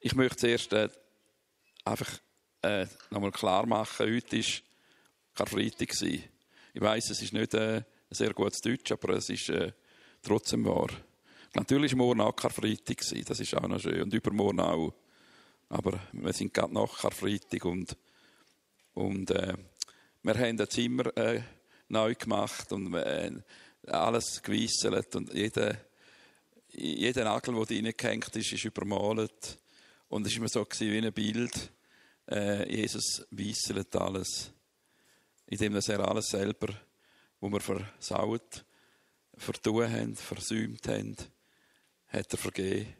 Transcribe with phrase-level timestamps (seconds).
[0.00, 0.88] Ich möchte zuerst äh,
[1.84, 2.20] einfach
[2.62, 4.44] äh, nochmal klar machen, heute war
[5.34, 6.00] Karfreitag.
[6.02, 9.72] Ich weiss, es ist nicht äh, ein sehr gutes Deutsch, aber es ist äh,
[10.22, 10.86] trotzdem wahr.
[11.54, 14.94] Natürlich war morgen auch Karfreitag, das ist auch noch schön, und übermorgen auch.
[15.68, 17.96] Aber wir sind gerade nach Karfreitag und,
[18.94, 19.54] und äh,
[20.22, 21.42] wir haben das Zimmer äh,
[21.88, 23.32] neu gemacht und äh,
[23.88, 25.76] alles gewieselt und jeder,
[26.68, 29.58] jeder Nagel, der reingehängt ist, ist übermalt.
[30.08, 31.70] Und es war immer so wie ein Bild.
[32.30, 34.50] Äh, Jesus weisselt alles,
[35.46, 36.74] indem er alles selber,
[37.40, 38.64] wo wir versaut,
[39.36, 41.16] vertun haben, versäumt haben,
[42.08, 42.94] hat er vergeben.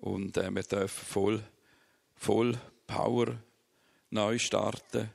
[0.00, 1.42] Und äh, wir dürfen voll,
[2.14, 3.38] voll Power
[4.10, 5.10] neu starten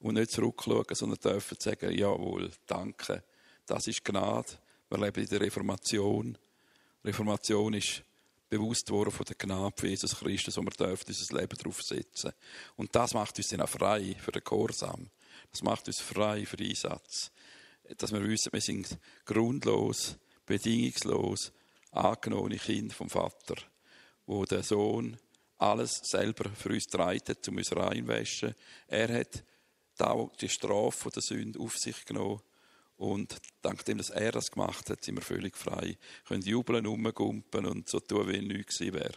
[0.00, 3.24] und nicht zurückschauen, sondern dürfen sagen, jawohl, danke,
[3.66, 4.58] das ist Gnade.
[4.90, 6.36] Wir leben in der Reformation.
[7.02, 8.02] Reformation ist
[8.58, 12.32] bewusst worden von der Gnade von Jesus Christus, wo wir dürfen unser Leben darauf setzen.
[12.76, 15.10] Und das macht uns dann auch frei für den Gehorsam.
[15.50, 17.30] Das macht uns frei für den Einsatz.
[17.98, 20.16] Dass wir wissen, wir sind grundlos,
[20.46, 21.52] bedingungslos
[21.90, 23.56] angenommene Kinder vom Vater,
[24.26, 25.16] wo der Sohn
[25.58, 28.54] alles selber für uns treibt hat, um uns reinwaschen.
[28.88, 29.44] Er hat
[30.40, 32.40] die Strafe der Sünde auf sich genommen
[32.96, 35.96] und dank dem, dass er das gemacht hat, sind wir völlig frei.
[36.26, 39.14] Können jubeln, rumgumpen und so tun, wie nichts gewesen wäre.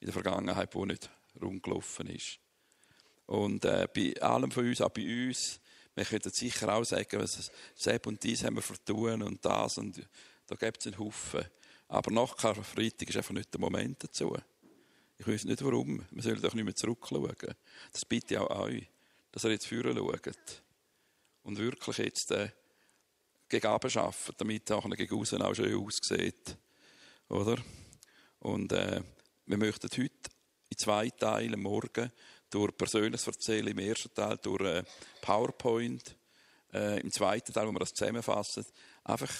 [0.00, 2.38] In der Vergangenheit, wo nicht rumgelaufen ist.
[3.26, 5.60] Und äh, bei allem von uns, auch bei uns,
[5.94, 10.06] wir könnten sicher auch sagen, was Sepp und dies haben wir vertun und das und
[10.46, 11.44] da gibt es einen Haufen.
[11.88, 14.36] Aber nach Karfreitag ist einfach nicht der Moment dazu.
[15.16, 16.04] Ich weiß nicht warum.
[16.10, 17.54] Wir sollen doch nicht mehr zurückschauen.
[17.92, 18.88] Das bitte ich auch euch,
[19.30, 20.63] dass ihr jetzt führen schaut
[21.44, 22.50] und wirklich jetzt äh,
[23.48, 26.56] gegen arbeiten, damit auch gegen außen auch schön aussieht.
[27.28, 27.56] Oder?
[28.40, 29.02] Und äh,
[29.46, 30.30] wir möchten heute
[30.70, 32.10] in zwei Teilen morgen
[32.50, 34.82] durch persönliches Erzählen im ersten Teil, durch äh,
[35.20, 36.16] PowerPoint,
[36.72, 38.66] äh, im zweiten Teil, wo wir das zusammenfassen,
[39.04, 39.32] einfach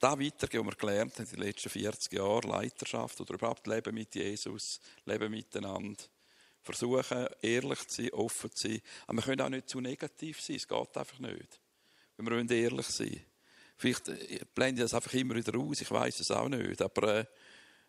[0.00, 3.94] da weitergehen, was wir gelernt haben in den letzten 40 Jahren, Leiterschaft oder überhaupt Leben
[3.94, 6.02] mit Jesus, Leben miteinander
[6.62, 8.80] versuchen, ehrlich zu sein, offen zu sein.
[9.06, 10.56] Aber wir können auch nicht zu negativ sein.
[10.56, 11.60] Es geht einfach nicht.
[12.16, 13.24] Wir ehrlich sein
[13.82, 15.80] Vielleicht äh, blende ich das einfach immer wieder aus.
[15.80, 16.80] Ich weiß es auch nicht.
[16.80, 17.24] Aber äh,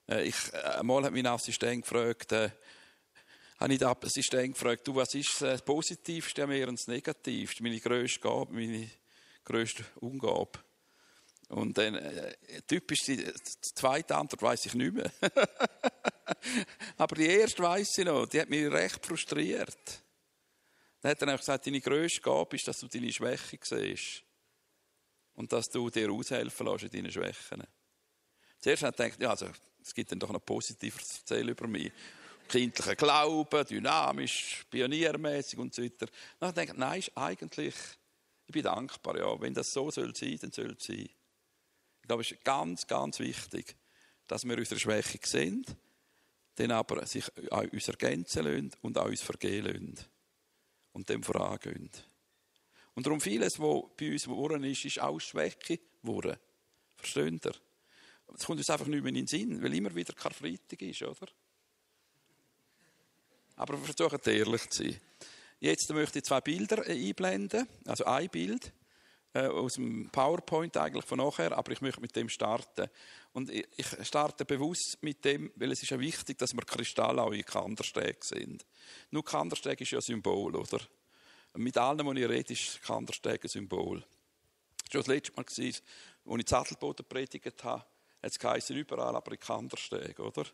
[0.09, 2.49] äh ich, äh, einmal hat mein Assistent gefragt, äh,
[3.59, 7.61] habe ich den Assistent gefragt, du, was ist das Positivste an mir und das Negativste?
[7.61, 8.89] Meine grösste Gabe, meine
[9.43, 10.59] grösste Ungabe.
[11.53, 12.35] Und dann, äh,
[12.67, 13.23] typisch die
[13.61, 15.11] zweite Antwort weiß ich nicht mehr.
[16.97, 20.01] Aber die erste weiß ich noch, die hat mich recht frustriert.
[21.01, 24.23] Dann hat er gesagt, deine grösste Gabe ist, dass du deine Schwäche siehst.
[25.35, 27.63] Und dass du dir aushelfen lässt in deinen Schwächen.
[28.59, 29.47] Zuerst hat er gedacht, ja, also,
[29.79, 31.91] es gibt dann doch noch positives Erzählen über mich.
[32.47, 36.07] Kindlicher Glauben, dynamisch, pioniermäßig und so weiter.
[36.39, 37.75] Dann hat er gedacht, nein, eigentlich,
[38.47, 39.39] ich bin dankbar, ja.
[39.39, 41.09] Wenn das so soll sein, dann soll es sein.
[42.03, 43.77] Ich glaube, es ist ganz, ganz wichtig,
[44.27, 45.65] dass wir unsere Schwäche sehen,
[46.55, 49.97] dann aber sich an uns ergänzen lassen und an uns vergehen lassen.
[50.91, 51.89] Und dem vorangehen.
[52.93, 56.37] Und darum vieles, was bei uns geworden ist, ist auch Schwäche geworden.
[56.97, 57.55] Versteht ihr?
[58.35, 61.27] Es kommt uns einfach nicht mehr in den Sinn, weil immer wieder Karfreitag ist, oder?
[63.55, 65.01] Aber wir versuchen ehrlich zu sein.
[65.61, 68.73] Jetzt möchte ich zwei Bilder einblenden, also ein Bild
[69.33, 72.89] äh, aus dem PowerPoint eigentlich von nachher, aber ich möchte mit dem starten.
[73.33, 77.31] Und ich starte bewusst mit dem, weil es ist ja wichtig, dass wir Kristalle auch
[77.31, 78.63] in Kandersteg sind.
[79.09, 80.79] Nur Kandersteg ist ja ein Symbol, oder?
[81.55, 84.03] Mit allem, was ich rede, ist Kandersteg ein Symbol.
[84.91, 85.81] Schon das letzte Mal, als ich
[86.47, 87.85] Sattelboden predigt habe,
[88.21, 90.45] hat es überall aber in Kandersteg, oder?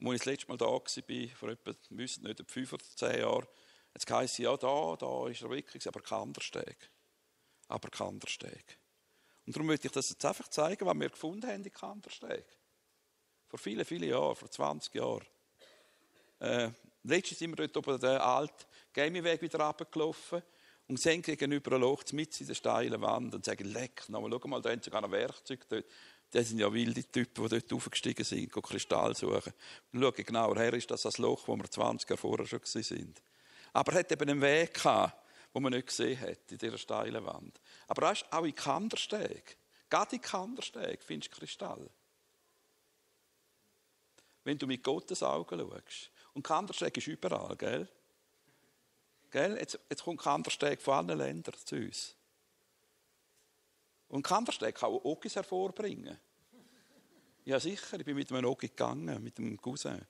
[0.00, 3.46] Und als ich das letzte Mal da war, vor etwa, nicht, fünf oder zehn Jahren,
[3.94, 6.90] hat es ja, da, da ist er wirklich, aber Kandersteg
[7.68, 8.78] aber Kandersteg.
[9.46, 12.46] Und darum möchte ich das jetzt einfach zeigen, was wir gefunden haben in Kandersteg.
[13.46, 15.26] Vor vielen, vielen Jahren, vor 20 Jahren.
[16.40, 16.70] Äh,
[17.02, 20.42] letztens sind wir dort oben den alten Gameweg wieder runtergelaufen
[20.88, 24.48] und sehen gegenüber ein Loch mit in der steilen Wand und sagen, leck, nochmal, schau
[24.48, 25.84] mal, da haben sie sogar ein Werkzeug dort.
[26.30, 29.52] Das sind ja wilde Typen, die dort aufgestiegen sind, gehen Kristall suchen.
[29.92, 33.22] Und schauen genauer her, ist das das Loch, wo wir 20 Jahre vorher schon sind.
[33.72, 35.16] Aber er hat eben einen Weg gehabt,
[35.54, 37.60] die man nicht gesehen hat in dieser steilen Wand.
[37.86, 39.56] Aber auch in Kandersteg,
[39.88, 41.90] gerade in Kandersteg findest du Kristall.
[44.42, 46.10] Wenn du mit Gottes Augen schaust.
[46.34, 47.88] Und Kandersteg ist überall, gell?
[49.30, 49.56] gell?
[49.56, 52.16] Jetzt, jetzt kommt Kandersteg von allen Ländern zu uns.
[54.08, 56.18] Und Kandersteg kann auch Ogis hervorbringen.
[57.44, 60.04] Ja, sicher, ich bin mit einem Ogi gegangen, mit einem Cousin.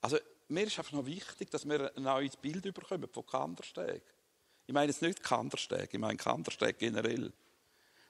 [0.00, 0.18] Also,
[0.50, 4.02] mir ist einfach noch wichtig, dass wir ein neues Bild bekommen von Kandersteg.
[4.66, 7.32] Ich meine jetzt nicht Kandersteg, ich meine Kandersteg generell.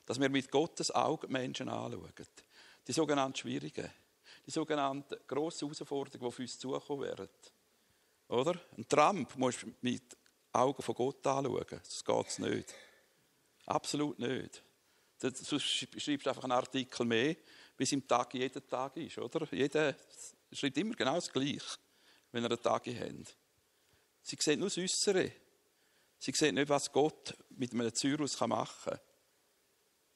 [0.07, 2.13] Dass wir mit Gottes Augen Menschen anschauen.
[2.87, 3.89] Die sogenannten Schwierigen,
[4.47, 7.29] die sogenannten grossen Herausforderungen, die auf uns zukommen werden.
[8.29, 8.61] Oder?
[8.77, 10.17] Ein Trump muss mit
[10.53, 11.67] Augen von Gott anschauen.
[11.69, 12.75] Das geht nicht.
[13.67, 14.63] Absolut nicht.
[15.19, 17.37] Sonst schreibst du einfach einen Artikel mehr,
[17.77, 19.47] wie es im Tag jeden Tag ist, oder?
[19.53, 19.95] Jeder
[20.53, 21.79] schreibt immer genau das Gleiche,
[22.33, 23.37] wenn er einen Tag hat.
[24.23, 25.33] Sie sehen nur das Äußere.
[26.19, 29.01] Sie sehen nicht, was Gott mit einem Cyrus machen kann.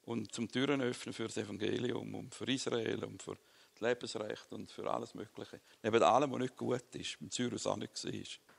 [0.03, 3.39] Und zum Türen öffnen für das Evangelium und für Israel und für
[3.73, 5.61] das Lebensrecht und für alles Mögliche.
[5.83, 8.55] Neben allem, was nicht gut ist, mit Cyrus auch nicht war.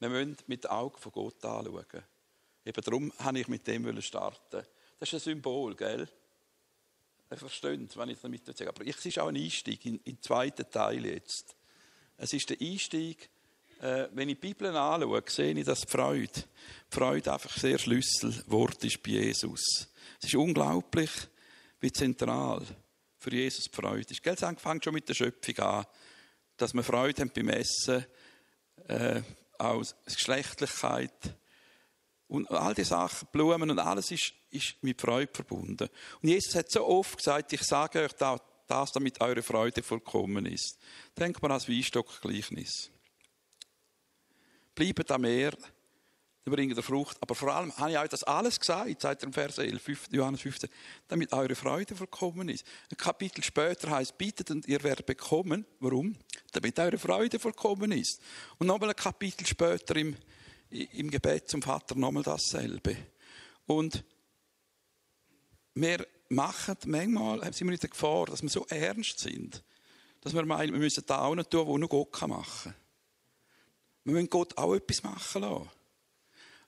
[0.00, 2.04] Wir müssen mit den Augen von Gott anschauen.
[2.64, 4.66] Eben darum habe ich mit dem starten.
[4.98, 6.08] Das ist ein Symbol, gell?
[7.30, 8.68] Ihr versteht, wenn ich damit sage.
[8.68, 11.56] Aber es ist auch ein Einstieg in, in den zweiten Teil jetzt.
[12.16, 13.28] Es ist der Einstieg,
[13.80, 17.78] äh, wenn ich die Bibel anschaue, sehe ich, dass die Freude, die Freude einfach sehr
[17.78, 19.88] Schlüsselwort ist bei Jesus.
[20.20, 21.10] Es ist unglaublich,
[21.80, 22.62] wie zentral
[23.18, 24.26] für Jesus die Freude ist.
[24.26, 25.86] Es fängt schon mit der Schöpfung an,
[26.56, 28.06] dass wir Freude haben beim Essen,
[28.88, 29.22] äh,
[29.58, 31.34] auch Geschlechtlichkeit,
[32.26, 35.88] und all die Sachen, Blumen und alles ist, ist mit Freude verbunden.
[36.22, 38.12] Und Jesus hat so oft gesagt, ich sage euch
[38.66, 40.78] das, damit eure Freude vollkommen ist.
[41.18, 42.90] Denkt mal ans Weinstockgleichnis.
[44.74, 45.56] Bleibt am Meer,
[46.44, 47.16] bringen der Frucht.
[47.20, 50.68] Aber vor allem habe ich euch das alles gesagt, seit dem Vers 11, Johannes 15,
[51.08, 52.66] damit eure Freude vollkommen ist.
[52.90, 55.64] Ein Kapitel später heißt, bittet und ihr werdet bekommen.
[55.80, 56.16] Warum?
[56.52, 58.20] Damit eure Freude vollkommen ist.
[58.58, 60.16] Und nochmal ein Kapitel später im
[60.74, 62.96] im Gebet zum Vater nochmal dasselbe.
[63.66, 64.04] Und
[65.74, 69.62] wir machen manchmal, sind wir in der Gefahr, dass wir so ernst sind,
[70.20, 72.74] dass wir meinen, wir müssen da auch nicht tun, was nur Gott machen kann.
[74.04, 75.70] Wir müssen Gott auch etwas machen lassen.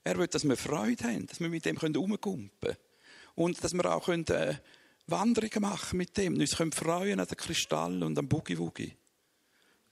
[0.05, 2.77] Er will, dass wir Freude haben, dass wir mit dem herumkumpen können.
[3.35, 4.55] Und dass wir auch können, äh,
[5.09, 8.97] Wanderungen machen mit dem, uns können freuen an den Kristall und am Boogie-Woogie.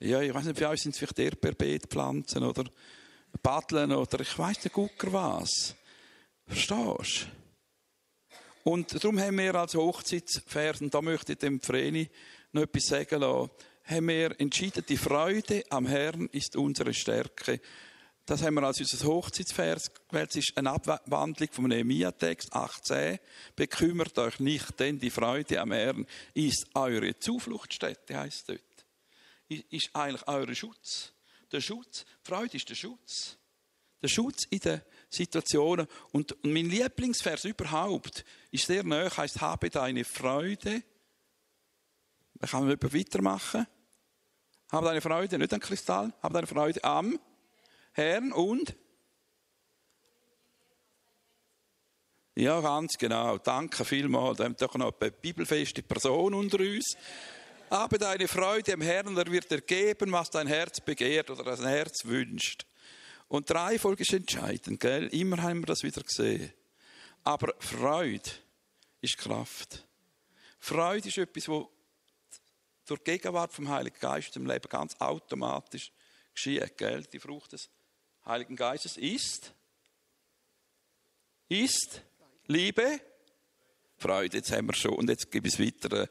[0.00, 2.65] Ja, ich weiß nicht, für euch sind es vielleicht Erdbeerbeetpflanzen oder
[3.43, 5.75] Paddeln oder ich weiß nicht gucker was.
[6.47, 7.44] Verstehst du?
[8.64, 12.11] Und darum haben wir als Hochzeitsvers, und da möchte ich dem Vreni
[12.52, 13.50] noch etwas sagen lassen,
[13.84, 17.61] haben wir entschieden, die Freude am Herrn ist unsere Stärke.
[18.25, 20.31] Das haben wir als unser Hochzeitsvers gewählt.
[20.31, 23.19] Es ist eine Abwandlung vom Nehemiah-Text 18.
[23.55, 28.61] Bekümmert euch nicht, denn die Freude am Herrn ist eure Zufluchtsstätte, heißt dort.
[29.49, 31.14] Ist eigentlich euer Schutz
[31.55, 32.05] der Schutz.
[32.22, 33.38] Freude ist der Schutz.
[34.02, 34.82] Der Schutz in den
[35.14, 35.87] Situationen.
[36.12, 40.82] Und mein Lieblingsvers überhaupt ist sehr nahe, heißt, habe deine Freude.
[42.34, 43.66] Da kann man weitermachen.
[44.70, 47.19] Habe deine Freude, nicht am Kristall, habe deine Freude am
[47.93, 48.76] Herrn und
[52.37, 53.38] Ja, ganz genau.
[53.38, 54.38] Danke vielmals.
[54.38, 56.96] Wir haben doch noch eine bibelfeste Person unter uns.
[57.70, 61.69] Habe deine Freude im Herrn, er wird dir geben, was dein Herz begehrt oder dein
[61.69, 62.66] Herz wünscht.
[63.29, 65.09] Und die Reihenfolge ist entscheidend, gell?
[65.09, 66.53] Immer haben wir das wieder gesehen.
[67.25, 68.31] Aber Freude
[69.00, 69.87] ist Kraft.
[70.61, 71.71] Freude ist etwas, wo
[72.87, 75.90] durch die Gegenwart vom Heiligen Geist im Leben ganz automatisch
[76.35, 77.02] geschieht, gell?
[77.04, 77.71] Die Frucht des
[78.26, 79.54] Heiligen Geistes ist,
[81.49, 82.02] ist
[82.47, 83.00] Liebe,
[83.97, 84.38] Freude.
[84.38, 84.95] Jetzt haben wir schon.
[84.95, 86.09] Und jetzt gebe ich es weiter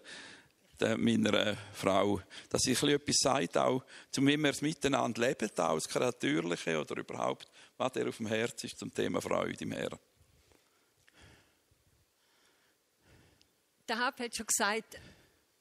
[0.97, 5.87] meiner Frau, dass ich etwas sagt, auch zum wie wir es miteinander leben, auch das
[5.87, 7.47] Kreatürliche oder überhaupt,
[7.77, 9.99] was der auf dem Herz ist zum Thema Freude im Herrn.
[13.87, 14.97] Der Haupt hat schon gesagt,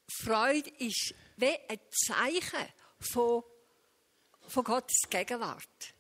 [0.08, 2.68] Freude ist wie ein Zeichen
[3.00, 3.42] von,
[4.46, 5.94] von Gottes Gegenwart.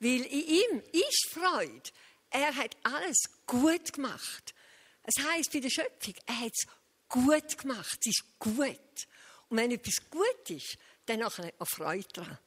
[0.00, 1.90] Weil in ihm ist Freude.
[2.30, 4.54] Er hat alles gut gemacht.
[5.02, 6.66] Es heißt bei der Schöpfung, er hat es
[7.10, 7.98] gut gemacht.
[8.00, 9.06] Es ist gut.
[9.50, 12.38] Und wenn etwas gut ist, dann hat man Freude daran.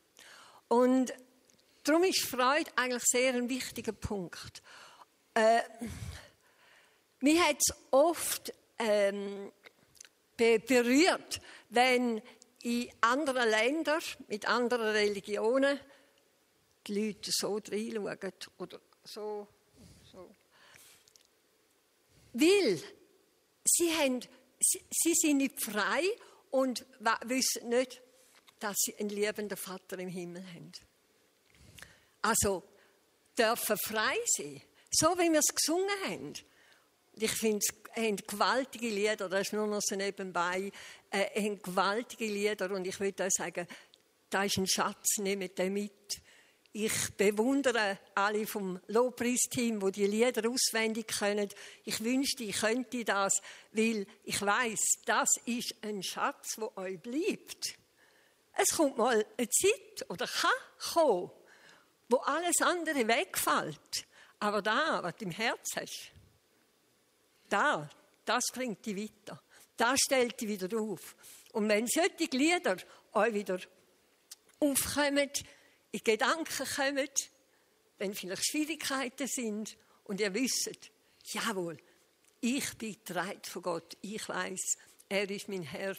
[0.70, 1.14] Und
[1.84, 4.64] darum ist Freude eigentlich sehr ein wichtiger Punkt.
[5.36, 5.62] Äh,
[7.20, 9.52] mir hat es oft ähm,
[10.36, 12.22] berührt, wenn
[12.64, 15.80] in anderen Ländern mit anderen Religionen
[16.88, 19.48] die Leute so reinschauen oder so,
[20.12, 20.30] so.
[22.34, 22.82] Weil
[23.66, 24.22] sie haben
[24.64, 26.04] sie sind nicht frei
[26.52, 26.86] und
[27.26, 28.02] wissen nicht,
[28.60, 30.72] dass sie einen liebenden Vater im Himmel haben.
[32.22, 32.64] Also
[33.38, 36.34] dürfen frei sein, so wie wir es gesungen haben.
[37.16, 40.72] Ich finde, es haben gewaltige Lieder, das ist nur noch so nebenbei,
[41.12, 43.68] äh, haben gewaltige Lieder und ich würde auch sagen,
[44.30, 46.22] da ist ein Schatz, nehmt den mit.
[46.76, 51.48] Ich bewundere alle vom Lobpreisteam, wo die Lieder auswendig können.
[51.86, 53.34] Ich wünschte, ich könnte das,
[53.74, 57.76] weil ich weiß, das ist ein Schatz, wo euch bleibt.
[58.58, 60.52] Es kommt mal eine Zeit oder kann
[60.94, 61.32] kommen,
[62.10, 64.08] wo alles andere wegfällt.
[64.40, 66.12] Aber da, was du im Herz hast,
[67.50, 67.88] da,
[68.26, 69.40] das bringt dich weiter.
[69.78, 71.16] Das stellt dich wieder auf.
[71.52, 72.78] Und wenn solche Lieder
[73.14, 73.60] euch wieder
[74.60, 75.30] aufkommen,
[75.94, 77.10] in Gedanken kommen,
[78.00, 80.92] wenn vielleicht Schwierigkeiten sind und ihr wisst,
[81.26, 81.78] jawohl,
[82.42, 85.96] ich bin getragen von Gott, ich weiß, er ist mein Herr.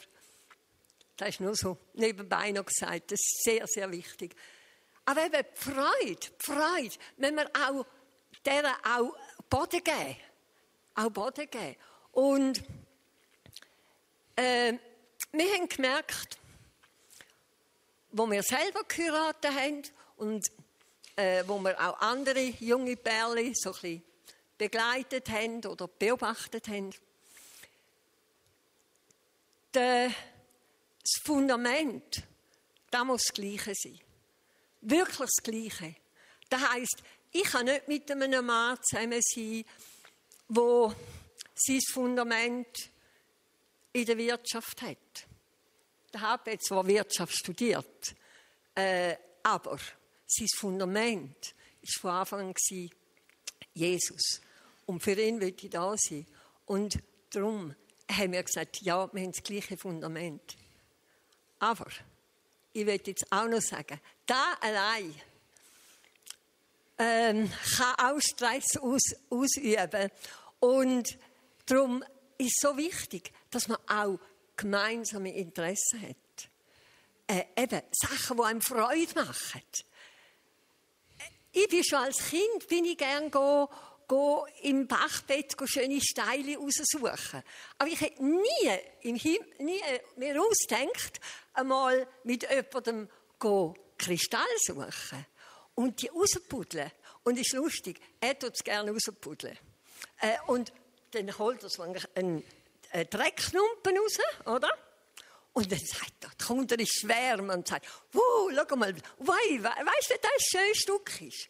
[1.16, 4.34] Das ist nur so nebenbei noch gesagt, das ist sehr, sehr wichtig.
[5.04, 7.86] Aber eben die Freude, die Freude, wenn wir auch
[8.44, 9.16] deren auch
[9.48, 10.16] Boden geben.
[10.96, 11.76] Auch Boden geben.
[12.10, 12.64] Und
[14.34, 14.72] äh,
[15.30, 16.38] wir haben gemerkt,
[18.16, 19.82] wo wir selber geheiratet haben
[20.16, 20.46] und
[21.16, 24.02] äh, wo wir auch andere junge Pärchen so ein
[24.56, 26.90] begleitet haben oder beobachtet haben,
[29.72, 30.12] das
[31.24, 32.22] Fundament,
[32.88, 33.98] da muss das Gleiche sein.
[34.80, 35.96] Wirklich das Gleiche.
[36.48, 37.02] Das heisst,
[37.32, 39.64] ich kann nicht mit einem Mann zusammen sein,
[40.48, 40.94] wo
[41.56, 42.90] sein Fundament
[43.92, 45.26] in der Wirtschaft hat.
[46.20, 48.14] Habe zwar Wirtschaft studiert,
[48.74, 49.78] äh, aber
[50.26, 51.54] sein Fundament
[52.02, 52.90] war von Anfang an
[53.74, 54.40] Jesus.
[54.86, 56.26] Und für ihn will ich da sein.
[56.66, 56.98] Und
[57.30, 57.74] darum
[58.10, 60.56] haben wir gesagt, ja, wir haben das gleiche Fundament.
[61.58, 61.86] Aber
[62.72, 65.14] ich will jetzt auch noch sagen, da allein
[66.98, 70.10] ähm, kann auch Stress aus, ausüben.
[70.60, 71.18] Und
[71.66, 72.02] darum
[72.38, 74.18] ist es so wichtig, dass man auch
[74.56, 76.50] gemeinsame Interessen hat.
[77.26, 79.62] Äh, eben Sachen, die einem Freude machen.
[81.52, 83.70] Ich bin schon als Kind, bin ich gern go,
[84.08, 87.42] go im Bachbett go schöne Steine raussuchen.
[87.78, 88.70] Aber ich hätte nie,
[89.02, 89.80] im Him nie
[90.16, 91.20] mir ausgedacht,
[91.54, 93.08] einmal mit jemandem
[93.38, 95.26] go Kristall suchen
[95.74, 96.90] und die rauspuddeln.
[97.22, 99.56] Und es ist lustig, er tut es gerne rauspuddeln.
[100.20, 100.72] Äh, und
[101.12, 102.44] dann holt er so einen, einen
[103.02, 104.70] Dreckknumpen raus, oder?
[105.52, 109.62] Und dann sagt er, da kommt er in Schwärme und sagt, wow, schau mal, wei,
[109.62, 111.48] weißt du, das ein schönes Stück ist?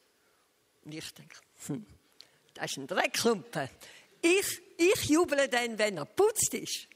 [0.84, 1.36] Und ich denke,
[1.66, 1.86] hm,
[2.52, 3.68] das ist ein Dreckklumpen.
[4.20, 6.88] Ich, ich juble dann, wenn er putzt ist.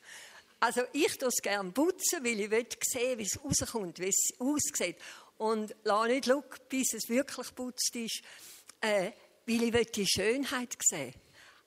[0.61, 4.33] Also ich tue es gerne putzen, weil ich will sehen, wie es rauskommt, wie es
[4.38, 4.97] aussieht.
[5.38, 8.23] Und lasse nicht schauen, bis es wirklich putzt ist,
[8.81, 9.12] äh,
[9.47, 11.14] weil ich will die Schönheit sehen.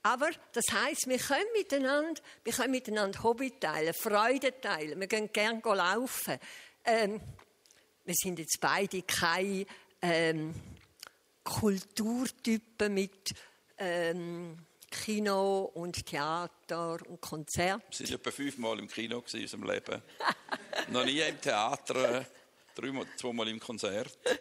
[0.04, 5.00] Aber das heißt, wir können miteinander, wir können miteinander Hobby teilen, Freude teilen.
[5.00, 6.40] Wir gehen gerne laufen.
[6.84, 7.22] Ähm,
[8.04, 9.66] wir sind jetzt beide keine
[10.02, 10.56] ähm,
[11.44, 13.32] Kulturtypen mit
[13.78, 14.58] ähm,
[14.90, 18.00] Kino und Theater und Konzert.
[18.00, 20.02] Wir waren etwa fünfmal im Kino in unserem Leben.
[20.90, 22.26] Noch nie im Theater,
[22.76, 24.18] dreimal, zweimal im Konzert.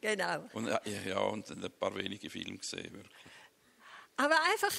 [0.00, 0.48] Genau.
[0.52, 0.66] Und,
[1.06, 3.24] ja, und ein paar wenige Filme gesehen, wirklich.
[4.16, 4.72] Aber einfach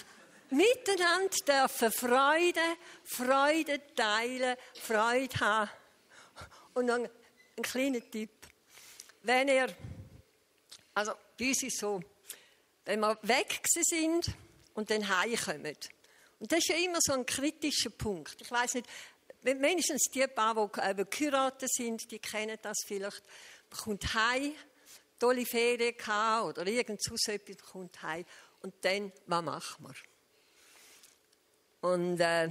[0.51, 5.70] miteinander dürfen Freude, Freude teilen, Freude haben.
[6.74, 7.10] Und noch ein,
[7.58, 8.29] ein kleiner Tipp.
[9.24, 9.67] Wenn ihr,
[10.93, 12.01] also bei uns ist so,
[12.86, 14.25] wenn wir weg sind
[14.74, 15.75] und dann heimkommen,
[16.39, 18.41] und das ist ja immer so ein kritischer Punkt.
[18.41, 18.88] Ich weiß nicht,
[19.43, 23.22] mindestens die paar, die geheiratet sind, die kennen das vielleicht.
[23.70, 24.53] Man kommt heim,
[25.20, 25.96] tolle Ferien
[26.43, 28.25] oder irgend so etwas, kommt heim
[28.62, 30.11] und dann, was machen wir?
[31.82, 32.50] Und äh,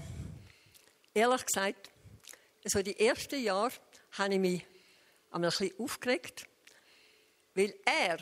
[1.15, 1.91] ehrlich gesagt,
[2.65, 3.73] so die ersten Jahre
[4.19, 4.67] habe ich mich
[5.31, 6.47] ein bisschen aufgeregt,
[7.55, 8.19] weil er,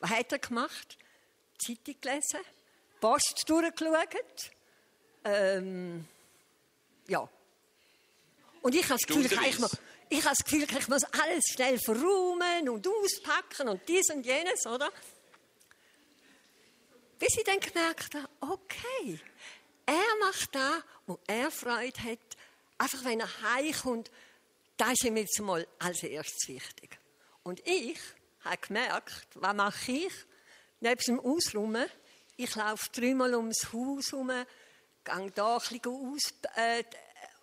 [0.00, 0.98] was hat er gemacht?
[1.58, 2.40] Zeitung gelesen,
[3.00, 4.50] Post durchgeschaut,
[5.24, 6.06] ähm,
[7.08, 7.28] ja.
[8.60, 9.76] Und ich habe das Gefühl, ich, muss,
[10.08, 14.66] ich habe das Gefühl, ich muss alles schnell verräumen und auspacken und dies und jenes,
[14.66, 14.90] oder?
[17.18, 19.20] Bis ich dann gemerkt habe, okay,
[19.86, 22.18] er macht da, wo er Freude hat.
[22.78, 24.10] Einfach wenn er heimkommt,
[24.76, 26.98] das ist ihm jetzt mal als erstes wichtig.
[27.42, 27.98] Und ich
[28.44, 30.12] habe gemerkt, was mache ich?
[30.80, 31.86] Neben dem Ausräumen,
[32.36, 34.32] ich laufe dreimal ums Haus herum,
[35.04, 36.84] gehe da ein bisschen aus, äh,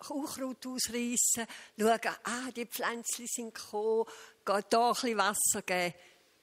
[0.00, 1.46] ausreißen,
[1.78, 4.04] schaue, ah, die Pflänzchen sind gekommen,
[4.44, 5.94] gehe da ein bisschen Wasser geben.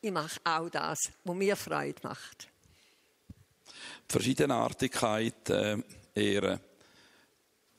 [0.02, 2.49] Ich mache auch das, was mir Freude macht.
[4.10, 5.78] Verschiedenartigkeit äh,
[6.16, 6.60] ehren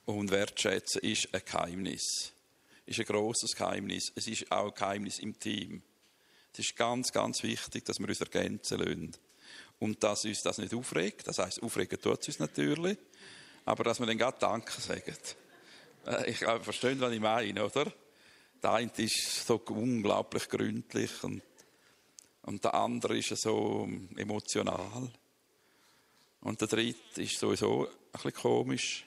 [0.06, 2.32] und wertschätzen ist ein Geheimnis
[2.90, 4.12] ist ein grosses Geheimnis.
[4.16, 5.80] Es ist auch ein Geheimnis im Team.
[6.52, 9.12] Es ist ganz, ganz wichtig, dass wir uns ergänzen lassen.
[9.78, 11.26] Und dass uns das nicht aufregt.
[11.26, 12.99] Das heisst, aufregen tut es uns natürlich.
[13.64, 15.14] Aber dass wir dann gerade Danke sagen.
[16.06, 17.92] Äh, ich verstehe, was ich meine, oder?
[18.60, 21.42] Der eine ist so unglaublich gründlich und,
[22.42, 25.10] und der andere ist so emotional.
[26.40, 29.06] Und der dritte ist sowieso ein bisschen komisch.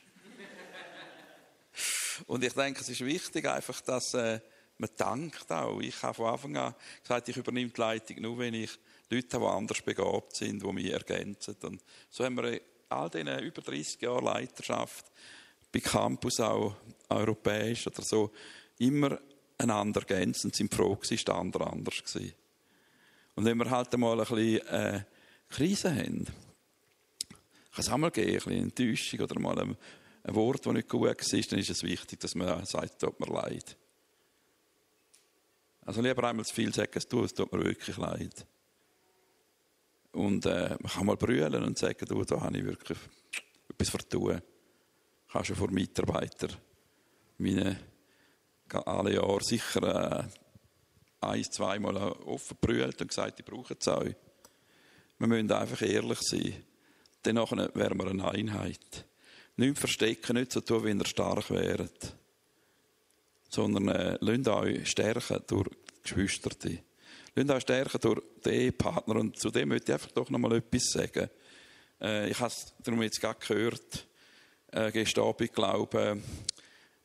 [2.27, 4.39] Und ich denke, es ist wichtig einfach, dass äh,
[4.77, 5.79] man dankt auch.
[5.79, 8.71] Ich habe von Anfang an gesagt, ich übernehme die Leitung nur, wenn ich
[9.09, 11.55] Leute habe, die anders begabt sind, die mich ergänzen.
[11.63, 15.05] Und so haben wir all diese über 30 Jahre Leiterschaft
[15.71, 16.75] bei Campus auch
[17.09, 18.31] europäisch oder so
[18.77, 19.19] immer
[19.57, 22.33] einander ergänzen und sind froh gewesen, der andere anders gewesen.
[23.35, 25.03] Und wenn wir halt einmal ein bisschen äh,
[25.49, 26.27] Krise haben,
[27.73, 29.77] kann es auch mal geben, ein bisschen Enttäuschung oder mal ein,
[30.23, 33.33] ein Wort, das nicht gut war, dann ist es wichtig, dass man sagt, tut mir
[33.33, 33.77] leid.
[35.81, 38.45] Also lieber einmal zu viel sagen, es tut, es tut mir wirklich leid.
[40.11, 42.99] Und äh, man kann mal brüllen und sagen, du, da habe ich wirklich
[43.69, 44.41] etwas vertun.
[45.27, 46.55] Ich habe schon vor Mitarbeitern
[47.37, 47.77] meine
[48.85, 50.27] alle Jahre sicher äh,
[51.21, 54.15] ein, zweimal offen brüllt und gesagt, ich brauche es euch.
[55.19, 56.63] Wir müssen einfach ehrlich sein.
[57.23, 59.05] Dann wären wir eine Einheit.
[59.55, 62.15] Nicht verstecken, nicht so tun, wie ihr stark wäret.
[63.49, 65.69] Sondern äh, lasst euch stärken durch
[66.01, 66.49] Geschwister.
[67.35, 69.15] Lasst euch stärken durch den Ehepartner.
[69.15, 71.29] Und zu dem möchte ich einfach doch noch mal etwas sagen.
[72.01, 74.07] Äh, ich habe es jetzt gerade gehört,
[74.71, 76.21] äh, gestern Abend, glaube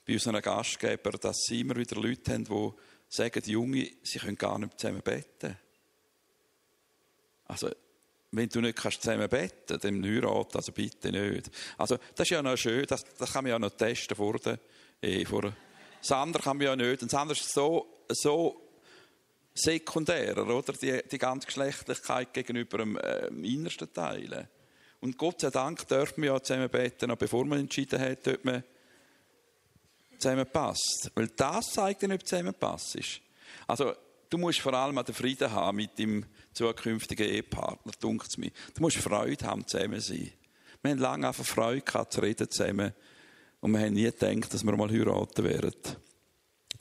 [0.08, 2.70] bei unseren Gastgebern, dass sie immer wieder Leute haben, die
[3.10, 5.54] sagen, die Junge, sie können gar nicht zusammen beten.
[7.44, 7.70] Also,
[8.30, 11.50] wenn du nicht kannst zusammen beten, dann heiraten, also bitte nicht.
[11.78, 14.58] Also, das ist ja noch schön, das, das kann man ja noch testen vor der
[15.02, 15.24] Ehe.
[15.24, 15.52] Vor,
[16.00, 17.02] das andere kann man ja nicht.
[17.02, 18.68] Und das andere ist so, so
[19.54, 20.72] sekundärer, oder?
[20.74, 24.48] Die, die ganze Geschlechtlichkeit gegenüber dem äh, innersten Teil.
[25.00, 28.44] Und Gott sei Dank dürfen wir ja zusammen beten, noch bevor man entschieden hat, ob
[28.44, 28.64] man
[30.18, 31.10] zusammenpasst.
[31.14, 32.98] Weil das zeigt dir, ob zusammenpasst.
[33.66, 33.94] Also,
[34.30, 38.50] du musst vor allem den Frieden haben mit dem zukünftigen Ehepartner, dunkt mir.
[38.74, 40.32] Du musst Freude haben, zusammen sein.
[40.82, 42.92] Wir haben lange einfach Freude gehabt, zu reden zusammen.
[43.60, 45.74] Und wir haben nie gedacht, dass wir mal heiraten werden.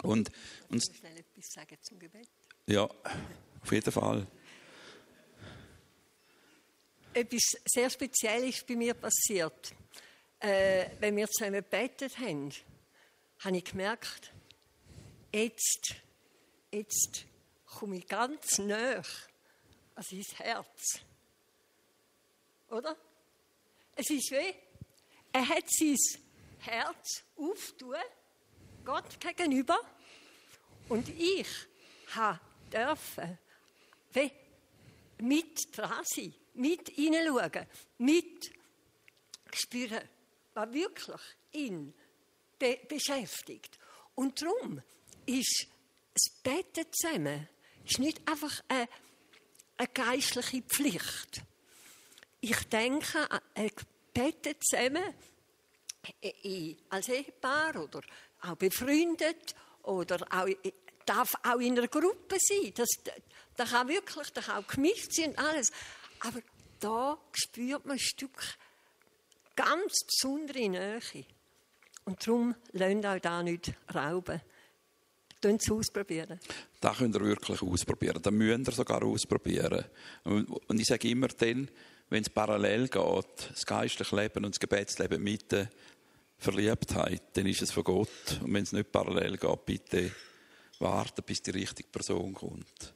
[0.03, 0.29] Und,
[0.69, 2.27] und, ich schnell etwas sagen zum Gebet.
[2.67, 4.27] Ja, auf jeden Fall.
[7.13, 9.73] Etwas sehr Spezielles ist bei mir passiert.
[10.39, 12.51] Äh, wenn wir zusammen gebetet haben,
[13.39, 14.31] habe ich gemerkt,
[15.33, 15.95] jetzt,
[16.71, 17.25] jetzt
[17.77, 20.99] komme ich ganz nah an sein Herz.
[22.69, 22.97] Oder?
[23.95, 24.55] Es ist wie,
[25.31, 25.95] er hat sein
[26.59, 27.95] Herz auftun,
[28.83, 29.79] Gott gegenüber,
[30.89, 31.47] und ich
[32.15, 32.39] habe
[32.73, 33.37] dürfen
[34.13, 34.31] wie
[35.19, 37.67] mit dran sein, mit hineinschauen,
[37.99, 38.51] mit
[39.53, 40.01] spüren,
[40.55, 41.93] was wirklich ihn
[42.57, 43.77] be beschäftigt.
[44.15, 44.81] Und darum
[45.27, 45.67] ist
[46.13, 47.47] das Beten zusammen
[47.89, 48.87] ist nicht einfach eine,
[49.77, 51.41] eine geistliche Pflicht.
[52.41, 53.71] Ich denke, ein
[54.13, 55.03] Beten zusammen
[56.89, 58.01] als Ehepaar oder
[58.41, 60.47] auch befreundet oder auch,
[61.05, 62.73] darf auch in einer Gruppe sein.
[62.75, 62.89] Das,
[63.55, 65.71] das kann wirklich das kann auch gemischt sein und alles.
[66.19, 66.39] Aber
[66.79, 68.57] da spürt man ein Stück
[69.55, 71.25] ganz besondere Nähe.
[72.05, 74.41] Und darum lasst euch da nicht rauben.
[75.41, 76.39] Könnt es ausprobieren.
[76.81, 78.19] Das könnt ihr wirklich ausprobieren.
[78.21, 79.85] Das müsst ihr sogar ausprobieren.
[80.23, 81.69] Und ich sage immer dann,
[82.09, 85.69] wenn es parallel geht, das geistliche Leben und das Gebetsleben mit der
[86.37, 88.39] Verliebtheit, dann ist es von Gott.
[88.41, 90.11] Und wenn es nicht parallel geht, bitte
[90.79, 92.93] warten, bis die richtige Person kommt.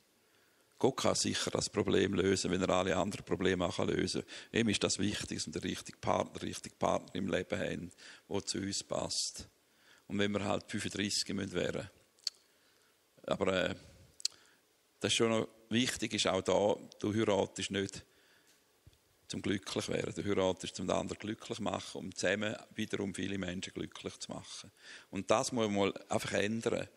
[0.79, 4.61] Gott kann sicher das Problem lösen, wenn er alle anderen Probleme auch lösen kann.
[4.61, 7.91] Ihm ist das wichtig, dass wir den richtigen Partner, den richtigen Partner im Leben haben,
[8.27, 9.47] der zu uns passt.
[10.07, 11.89] Und wenn wir halt 35 müssen wären.
[13.25, 13.75] Aber äh,
[14.99, 18.05] das ist schon noch wichtig, ist auch da, du heiratest nicht
[19.27, 20.13] zum glücklich werden.
[20.13, 24.71] Du heiratest zum anderen glücklich machen, um zusammen wiederum viele Menschen glücklich zu machen.
[25.09, 26.87] Und das muss man mal einfach ändern.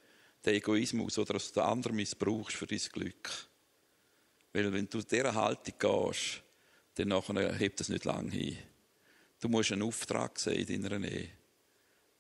[0.45, 3.31] Den Egoismus oder dass du den anderen missbrauchst für dein Glück.
[4.53, 6.43] Weil wenn du dieser Haltung gehst,
[6.97, 8.59] dann nachher hebt es nicht lange hin.
[9.41, 11.29] Du musst einen Auftrag sehen in deiner Nähe.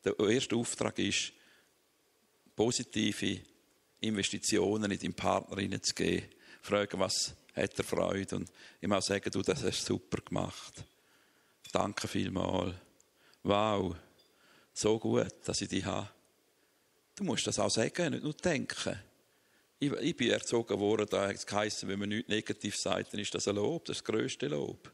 [0.04, 1.32] Der erste Auftrag ist,
[2.54, 3.40] positive
[4.04, 6.28] Investitionen in deinen Partner hineinzugeben.
[6.62, 8.36] Fragen, was hat er Freude?
[8.36, 10.84] Und ihm auch sagen, du, das hast du super gemacht.
[11.72, 12.74] Danke vielmals.
[13.42, 13.96] Wow,
[14.72, 16.08] so gut, dass ich dich habe.
[17.16, 18.98] du musst das auch sagen, nicht nur denken.
[19.78, 23.20] Ich, ich bin erzogen worden, da hat es geheißen, wenn man nichts negativ sagt, dann
[23.20, 24.90] ist das ein Lob, das das grösste Lob.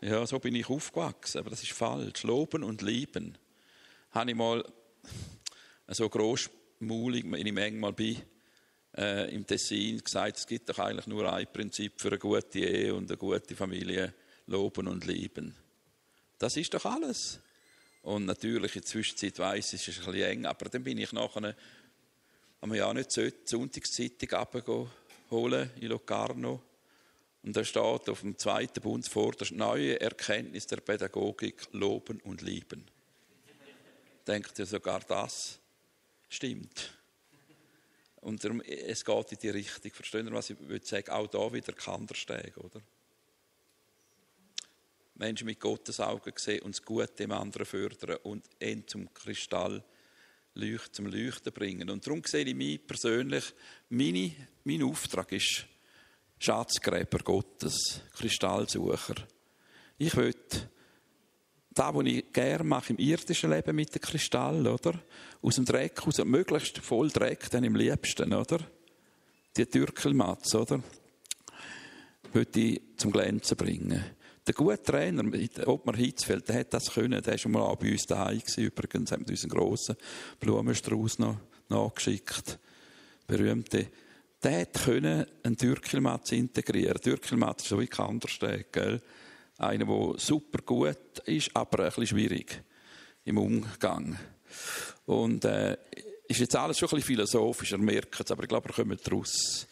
[0.00, 2.24] Ja, so bin ich aufgewachsen, aber das ist falsch.
[2.24, 3.38] Loben und lieben.
[4.10, 4.64] Habe ich mal
[5.88, 6.08] so
[6.82, 8.22] grossmaulig, wenn ich manchmal bin,
[8.96, 12.94] äh, im Tessin gesagt, es gibt doch eigentlich nur ein Prinzip für eine gute Ehe
[12.94, 14.12] und eine gute Familie,
[14.46, 15.54] loben und lieben.
[16.38, 17.38] Das ist doch alles.
[18.02, 20.98] Und natürlich in der Zwischenzeit weiss ich, es ist ein bisschen eng, aber dann bin
[20.98, 21.54] ich nachher,
[22.60, 24.90] haben wir ja nicht die Sonntagszeitung
[25.30, 26.60] holen in Locarno.
[27.44, 32.42] Und da steht auf dem zweiten Bund vor, das neue Erkenntnis der Pädagogik, loben und
[32.42, 32.84] lieben.
[34.26, 35.61] Denkt ihr sogar das
[36.34, 36.98] stimmt?
[38.16, 39.90] Und darum, es geht in die Richtung.
[39.92, 41.10] Verstehen ihr, was ich würde sagen?
[41.10, 42.80] Auch da wieder Kandersteg, oder?
[45.14, 49.84] Menschen mit Gottes Augen sehen und das Gute dem anderen fördern und ihn zum Kristall
[50.92, 51.90] zum Leuchten bringen.
[51.90, 53.44] Und darum sehe ich mich persönlich,
[53.88, 54.32] meine,
[54.64, 55.66] mein Auftrag ist
[56.38, 59.14] Schatzgräber Gottes, Kristallsucher.
[59.98, 60.34] Ich will
[61.74, 64.94] das, was ich gerne mache im irdischen Leben mit dem Kristall, oder?
[65.40, 68.58] Aus dem Dreck, aus dem möglichst voll Dreck, dann im liebsten, oder?
[69.56, 70.82] Die Türkelmatz, oder?
[72.32, 74.04] Würde ich zum Glänzen bringen.
[74.46, 75.24] Der gute Trainer,
[75.66, 77.22] Ottmar Hitzfeld, der hat das können.
[77.22, 78.64] Der war schon mal bei uns daheim gewesen.
[78.64, 79.96] Übrigens haben wir uns einen grossen
[80.40, 81.36] Blumenstrauß noch
[81.68, 82.58] nachgeschickt.
[83.26, 83.86] Berühmte.
[84.42, 87.00] Der hat können einen Türkelmatz integrieren.
[87.00, 89.00] Türkelmatz ist so wie Kandersteg, gell?
[89.58, 92.62] Einer, der super gut ist, aber ein bisschen schwierig
[93.24, 94.18] im Umgang.
[95.06, 95.76] Und, äh,
[96.28, 99.12] ist jetzt alles schon ein bisschen philosophisch, er merkt es, aber ich glaube, er kommt
[99.12, 99.66] raus.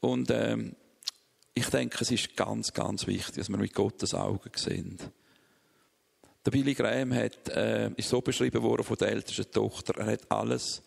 [0.00, 0.74] Und, ähm,
[1.54, 4.98] ich denke, es ist ganz, ganz wichtig, dass wir mit Gottes Augen sehen.
[6.44, 9.98] Der Billy Graham hat, äh, ist so beschrieben worden von der ältesten Tochter.
[9.98, 10.82] Er hat alles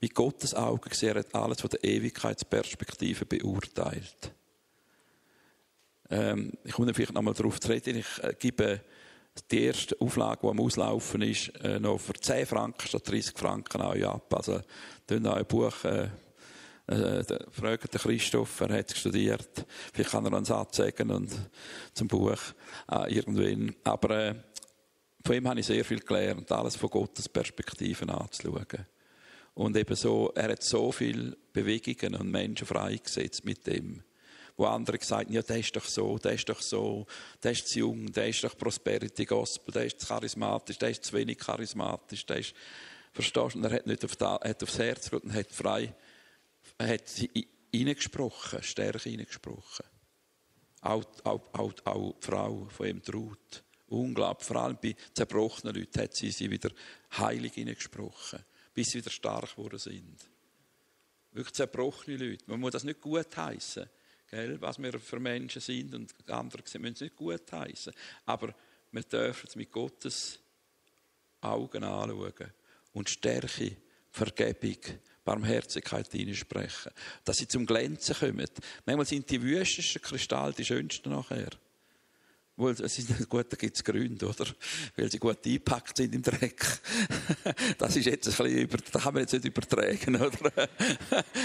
[0.00, 1.16] mit Gottes Augen gesehen.
[1.16, 4.32] Er hat alles von der Ewigkeitsperspektive beurteilt.
[6.10, 7.96] Ähm, ich komme vielleicht noch mal darauf zu reden.
[7.96, 8.80] Ich äh, gebe
[9.50, 13.82] die erste Auflage, die am Auslaufen ist, äh, noch für 10 Franken statt 30 Franken
[13.82, 14.34] auch ab.
[14.34, 14.60] Also,
[15.06, 16.08] dann ein Buch, äh,
[16.88, 19.66] äh, fragt den Christoph, er hat studiert.
[19.92, 21.30] Vielleicht kann er einen Satz sagen und
[21.92, 22.38] zum Buch
[22.90, 23.74] äh, irgendwann.
[23.84, 24.34] Aber äh,
[25.24, 28.86] von ihm habe ich sehr viel gelernt, alles von Gottes Perspektiven anzuschauen.
[29.54, 34.02] Und eben so, er hat so viele Bewegungen und Menschen freigesetzt mit dem.
[34.58, 37.06] Wo andere gesagt haben, ja, der ist doch so, der ist doch so,
[37.42, 41.04] der ist zu jung, der ist doch Prosperity Gospel, der ist zu charismatisch, der ist
[41.04, 42.54] zu wenig charismatisch, der ist,
[43.12, 45.50] verstehst du, und er hat nicht auf da, er hat aufs Herz geschaut und hat
[45.52, 45.94] frei
[46.80, 47.30] hat sie
[47.72, 49.86] hineingesprochen, Stärke hineingesprochen.
[50.80, 53.64] Auch, auch, auch, auch die Frau von ihm traut.
[53.88, 54.46] Unglaublich.
[54.46, 56.70] Vor allem bei zerbrochenen Leuten hat sie sie wieder
[57.16, 58.44] heilig hineingesprochen,
[58.74, 60.18] bis sie wieder stark geworden sind.
[61.32, 62.44] Wirklich zerbrochene Leute.
[62.46, 63.88] Man muss das nicht gut heißen,
[64.30, 67.92] was wir für Menschen sind und andere müssen es nicht gut heißen.
[68.26, 68.54] Aber
[68.90, 70.38] wir dürfen es mit Gottes
[71.40, 72.52] Augen anschauen
[72.92, 73.76] und Stärke,
[74.10, 74.78] Vergebung,
[75.24, 76.92] Barmherzigkeit hineinsprechen.
[77.24, 78.48] Dass sie zum Glänzen kommen.
[78.86, 81.50] Manchmal sind die wüstesten Kristalle die schönsten nachher.
[82.58, 84.44] Wohl, es ist nicht gut, da gibt es Gründe, oder?
[84.96, 86.60] Weil sie gut eingepackt sind im Dreck.
[87.78, 90.68] Das ist jetzt ein bisschen über, das kann man jetzt nicht übertragen, oder?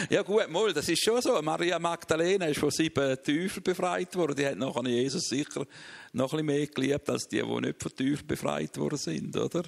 [0.09, 1.39] Ja gut, mal, das ist schon so.
[1.43, 4.35] Maria Magdalena ist von sieben Teufeln befreit worden.
[4.35, 5.67] Die hat nachher Jesus sicher
[6.13, 9.63] noch ein bisschen mehr geliebt, als die, die nicht von Teufeln befreit worden sind, oder?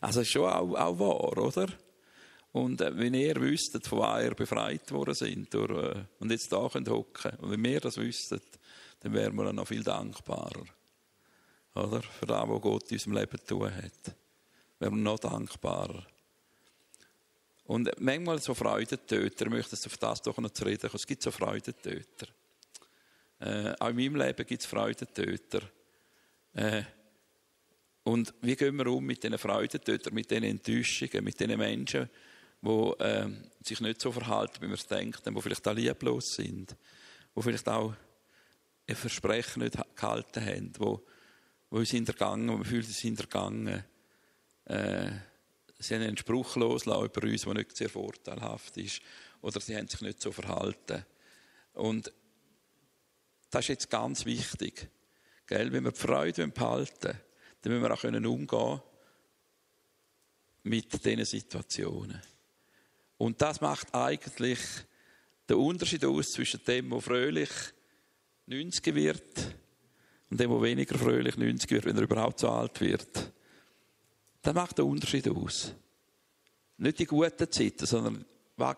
[0.00, 1.66] Also, ist schon auch, auch wahr, oder?
[2.52, 6.52] Und äh, wenn ihr wüsstet, von was ihr befreit worden sind durch, äh, und jetzt
[6.52, 8.44] da könnt hocken, und wenn wir das wüsstet,
[9.00, 10.64] dann wären wir noch viel dankbarer.
[11.74, 12.02] Oder?
[12.02, 14.16] Für das, was Gott in unserem Leben tun hat.
[14.78, 16.04] Wären wir noch dankbarer.
[17.64, 20.96] Und manchmal so Freudentöter, ich möchte auf das doch noch zu reden kommen.
[20.96, 22.26] Es gibt so Freudentöter.
[23.40, 25.60] Äh, auch in meinem Leben gibt es Freudentöter.
[26.54, 26.82] Äh,
[28.04, 32.08] und wie gehen wir um mit diesen Freudentötern, mit diesen Enttäuschungen, mit diesen Menschen,
[32.62, 33.28] die äh,
[33.62, 36.74] sich nicht so verhalten, wie man es denkt, die vielleicht auch lieblos sind,
[37.36, 37.92] die vielleicht auch
[38.88, 41.04] ein Versprechen nicht gehalten haben, wo,
[41.70, 43.84] wo uns hintergangen, wo man fühlt, sie sind hintergangen.
[44.64, 45.10] Äh,
[45.78, 49.00] sie haben einen Spruch loslassen über uns, der nicht sehr vorteilhaft ist,
[49.42, 51.04] oder sie haben sich nicht so verhalten.
[51.74, 52.12] Und
[53.50, 54.88] das ist jetzt ganz wichtig.
[55.46, 55.72] Gell?
[55.72, 57.18] Wenn wir die Freude behalten
[57.60, 58.80] dann müssen wir auch umgehen können
[60.62, 62.20] mit diesen Situationen.
[63.16, 64.60] Und das macht eigentlich
[65.48, 67.50] den Unterschied aus zwischen dem, der fröhlich
[68.48, 69.56] 90 wird
[70.30, 73.32] und dem, der weniger fröhlich 90 wird, wenn er überhaupt so alt wird.
[74.42, 75.74] Das macht den Unterschied aus.
[76.78, 78.24] nicht die guten Zeiten, sondern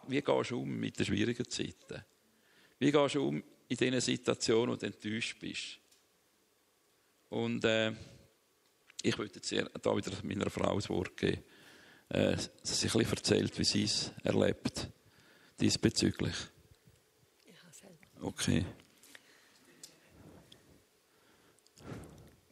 [0.09, 2.05] wie gehst du um mit den schwierigen Zeiten?
[2.79, 5.79] Wie gehst du um in diesen Situationen, wo du enttäuscht bist?
[7.29, 7.93] Und äh,
[9.03, 11.43] ich würde jetzt da wieder meiner Frau das Wort geben,
[12.09, 14.89] äh, sie sich ein bisschen erzählt, wie sie es erlebt,
[15.61, 16.35] diesbezüglich.
[18.21, 18.65] Okay.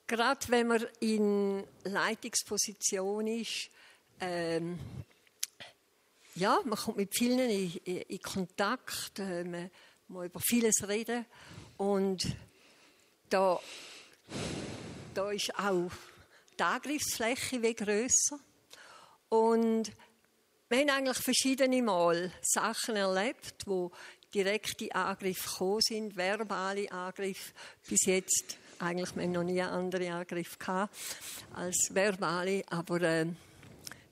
[0.08, 3.68] Gerade wenn man in Leitungsposition ist,
[4.20, 4.78] ähm,
[6.34, 9.70] ja, man kommt mit vielen in, in Kontakt, äh, man
[10.08, 11.26] muss über vieles reden
[11.76, 12.26] und
[13.28, 13.60] da,
[15.12, 15.90] da ist auch
[16.58, 18.40] die Angriffsfläche wie grösser
[19.28, 19.92] und
[20.70, 23.92] wir haben eigentlich verschiedene Mal Sachen erlebt, wo
[24.32, 27.52] direkte Angriffe gekommen sind, verbale Angriffe.
[27.86, 30.94] Bis jetzt eigentlich wir haben noch nie andere Angriffe gehabt
[31.54, 33.26] als verbale, aber äh,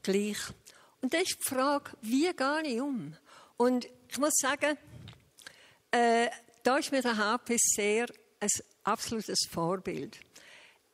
[0.02, 0.38] gleich.
[1.00, 3.14] Und das ist die Frage, wie gehe ich um?
[3.56, 4.76] Und ich muss sagen,
[5.90, 6.28] äh,
[6.62, 8.06] da ist mir der HP sehr
[8.40, 8.48] ein
[8.84, 10.18] absolutes Vorbild.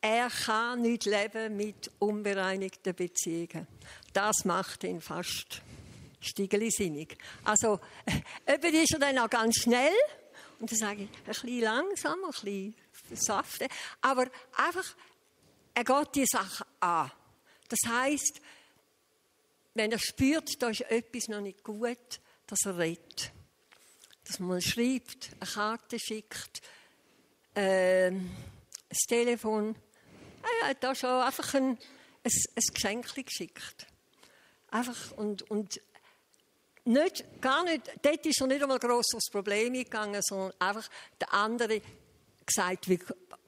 [0.00, 3.66] Er kann nicht leben mit unbereinigten Beziehungen.
[4.12, 5.62] Das macht ihn fast
[6.20, 7.16] stiegelisinnig.
[7.44, 7.80] Also,
[8.46, 9.92] eben ist er dann auch ganz schnell.
[10.58, 12.74] Und dann sage ich, ein bisschen langsam, ein bisschen
[13.16, 13.68] saften.
[14.00, 14.94] Aber einfach,
[15.74, 17.10] er geht die Sache an.
[17.68, 18.40] Das heißt,
[19.74, 23.32] wenn er spürt, da ist etwas noch nicht gut, dass er redet.
[24.24, 26.60] Dass man schreibt, eine Karte schickt,
[27.54, 28.30] äh, ein
[29.08, 29.74] Telefon.
[30.60, 31.78] Er hat da schon einfach ein, ein,
[32.24, 33.86] ein Geschenk geschickt.
[34.70, 35.80] Einfach und, und
[36.84, 40.88] nicht, gar nicht, dort ist er nicht einmal gross aufs Problem gegangen, sondern einfach
[41.20, 41.80] der andere
[42.46, 42.98] gesagt, wie,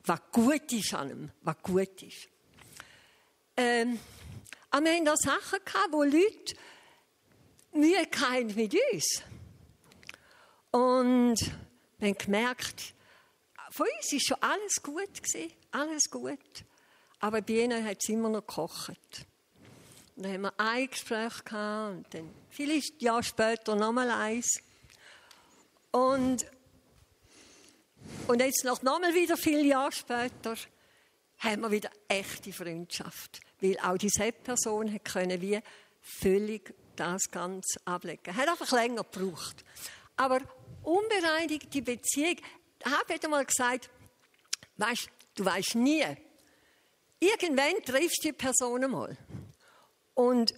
[0.05, 2.29] was gut ist an ihm, was gut ist.
[3.57, 3.99] Ähm,
[4.71, 6.57] aber wir hatten auch Sachen gehabt, wo Leute
[7.73, 9.23] Mühe hatten mit uns.
[10.71, 11.37] Und
[11.99, 12.95] wir haben gemerkt,
[13.71, 16.65] von uns war schon alles gut gewesen, alles gut.
[17.21, 19.27] Aber bei ihnen hat es immer noch gekocht.
[20.17, 24.61] Dann haben wir ein Gespräch gehabt und dann vielleicht Jahr später nochmal eins.
[25.91, 26.47] Und,
[28.27, 30.57] und jetzt noch nochmal wieder viele Jahre später
[31.39, 33.41] haben wir wieder echte Freundschaft.
[33.61, 35.61] Weil auch diese Person können wie
[36.01, 38.35] völlig das Ganze ablegen.
[38.35, 39.65] Hat einfach länger gebraucht.
[40.17, 40.41] Aber
[40.83, 43.91] unbereinigte Beziehung, ich habe mal gesagt,
[44.77, 46.05] weißt, du weißt nie.
[47.21, 49.17] Irgendwann triffst du die Person mal.
[50.15, 50.55] Und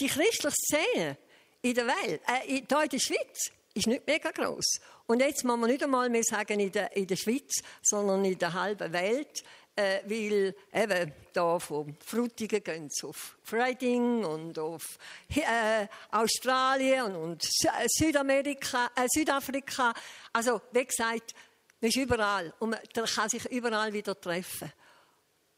[0.00, 1.18] die christliche Szene
[1.62, 4.80] in der Welt, äh, hier in der Schweiz, ist nicht mega groß.
[5.12, 8.38] Und jetzt muss man nicht einmal mehr sagen in der, in der Schweiz, sondern in
[8.38, 9.44] der halben Welt,
[9.76, 14.96] äh, weil eben da von Frutigen gehen sie auf Reading und auf
[15.28, 19.92] äh, Australien und, äh, Südamerika, äh, Südafrika.
[20.32, 21.34] Also, wie gesagt,
[21.78, 24.72] man ist überall und man kann sich überall wieder treffen.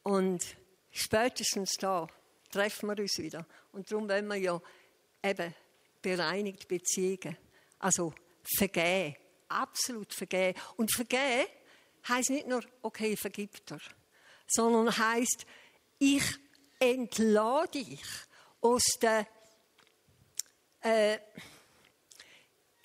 [0.03, 0.45] Und
[0.91, 2.09] spätestens da
[2.51, 3.47] treffen wir uns wieder.
[3.71, 4.61] Und darum wollen wir ja
[5.23, 5.55] eben
[6.03, 7.37] bereinigt Beziehungen.
[7.79, 8.13] Also
[8.43, 9.15] vergeben,
[9.49, 10.59] absolut vergeben.
[10.77, 11.49] Und vergeben
[12.09, 13.81] heißt nicht nur, okay, vergibt er,
[14.47, 15.47] sondern heißt,
[15.99, 16.25] ich
[16.79, 18.03] entlade dich
[18.61, 19.27] aus der
[20.81, 21.19] äh,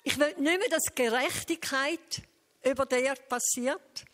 [0.02, 2.22] ich will nicht mehr, dass Gerechtigkeit
[2.64, 4.04] über dir passiert.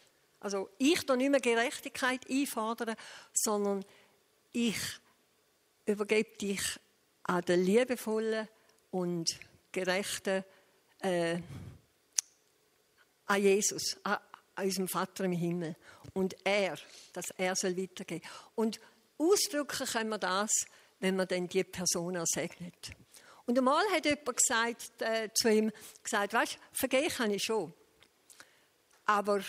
[0.41, 2.97] Also ich da nicht mehr Gerechtigkeit einfordern,
[3.33, 3.85] sondern
[4.53, 4.79] ich
[5.87, 6.63] übergebe dich
[7.23, 8.49] an den liebevollen
[8.91, 9.39] und
[9.73, 10.45] gerechten
[11.01, 11.39] äh,
[13.27, 14.19] an Jesus, an,
[14.55, 15.77] an unserem Vater im Himmel.
[16.15, 16.79] Und er,
[17.13, 18.23] dass er soll weitergehen.
[18.55, 18.81] Und
[19.19, 20.51] ausdrücken können wir das,
[21.01, 22.93] wenn man dann die Person segnet.
[23.45, 25.71] Und einmal hat jemand gesagt, äh, zu ihm
[26.03, 27.73] gesagt, weißt, du, vergehen kann ich schon.
[29.05, 29.41] Aber,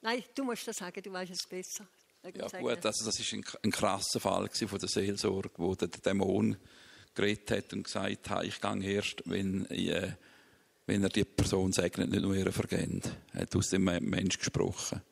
[0.00, 1.86] nein, du musst das sagen, du weißt es besser.
[2.22, 6.56] Ja gut, also das ist ein, ein krasser Fall von der Seelsorge, wo der Dämon
[7.14, 10.12] geredet hat und gesagt hat, ich gehe erst, wenn, ich, äh,
[10.86, 13.10] wenn er die Person segnet, nicht nur ihr vergeht.
[13.32, 15.02] Er hat aus dem Mensch gesprochen.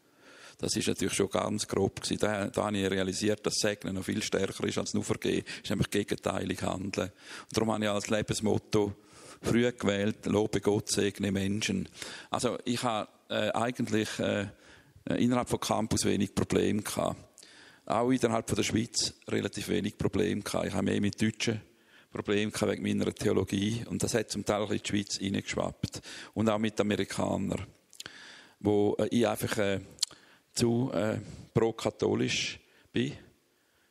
[0.58, 2.18] Das ist natürlich schon ganz grob gewesen.
[2.20, 5.44] Da, habe ich realisiert, dass Segnen noch viel stärker ist als nur Vergehen.
[5.44, 7.10] Das ist nämlich gegenteilig handeln.
[7.10, 8.94] Und darum habe ich als Lebensmotto
[9.42, 11.88] früh gewählt, lobe Gott, segne Menschen.
[12.30, 14.46] Also ich habe äh, eigentlich äh,
[15.06, 17.16] innerhalb von Campus wenig Probleme gehabt.
[17.87, 20.66] Auch innerhalb von der Schweiz relativ wenig Probleme gehabt.
[20.66, 21.60] Ich habe mehr mit Deutschen
[22.14, 26.00] Probleme gehabt wegen meiner Theologie und das hat zum Teil in die Schweiz hineingeschwappt.
[26.33, 27.66] Und auch mit Amerikanern,
[28.61, 29.81] wo äh, ich einfach äh,
[30.53, 31.18] zu äh,
[31.53, 32.61] pro-katholisch
[32.92, 33.14] bin.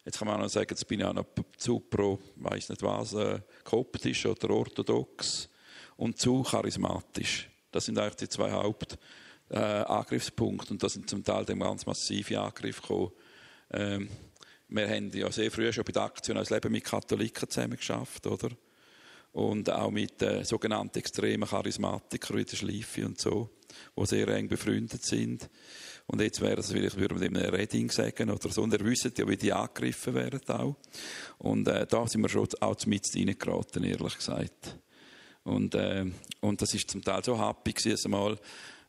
[0.05, 1.25] Jetzt kann man auch noch sagen, jetzt bin ich auch noch
[1.57, 5.49] zu pro, weiß nicht was, äh, koptisch oder orthodox
[5.97, 7.49] und zu charismatisch.
[7.71, 10.69] Das sind eigentlich die zwei Hauptangriffspunkte.
[10.69, 13.12] Äh, und da sind zum Teil dann ganz massive Angriffe gekommen.
[13.71, 14.07] Ähm,
[14.73, 18.25] wir haben ja sehr früh schon bei der Aktion als Leben mit Katholiken zusammen geschafft,
[18.25, 18.49] oder?
[19.31, 23.49] Und auch mit äh, sogenannten extremen Charismatikern wie der Schleife und so,
[23.97, 25.49] die sehr eng befreundet sind.
[26.05, 28.62] Und jetzt wäre es, vielleicht würde man dem ein Redding sagen oder so.
[28.62, 30.75] Und ihr wisst ja, wie die angegriffen werden auch.
[31.38, 34.77] Und äh, da sind wir schon auch mit reingeraten, ehrlich gesagt.
[35.43, 36.05] Und, äh,
[36.41, 38.39] und das ist zum Teil so happy gewesen, einmal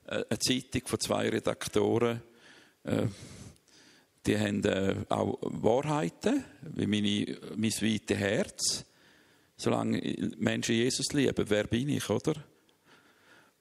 [0.06, 2.22] äh, eine Zeitung von zwei Redaktoren,
[2.84, 3.06] äh,
[4.26, 8.84] die haben äh, auch Wahrheiten, wie meine, mein weites Herz.
[9.56, 10.00] Solange
[10.38, 12.34] Menschen Jesus lieben, wer bin ich, oder?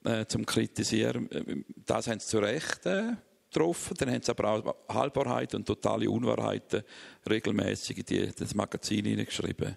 [0.04, 1.64] Äh, zum Kritisieren.
[1.86, 3.12] Das haben sie zu Recht äh,
[3.50, 3.94] getroffen.
[3.98, 6.82] Dann haben sie aber auch Halbwahrheiten und totale Unwahrheiten
[7.28, 9.76] regelmäßig in das Magazin hineingeschrieben.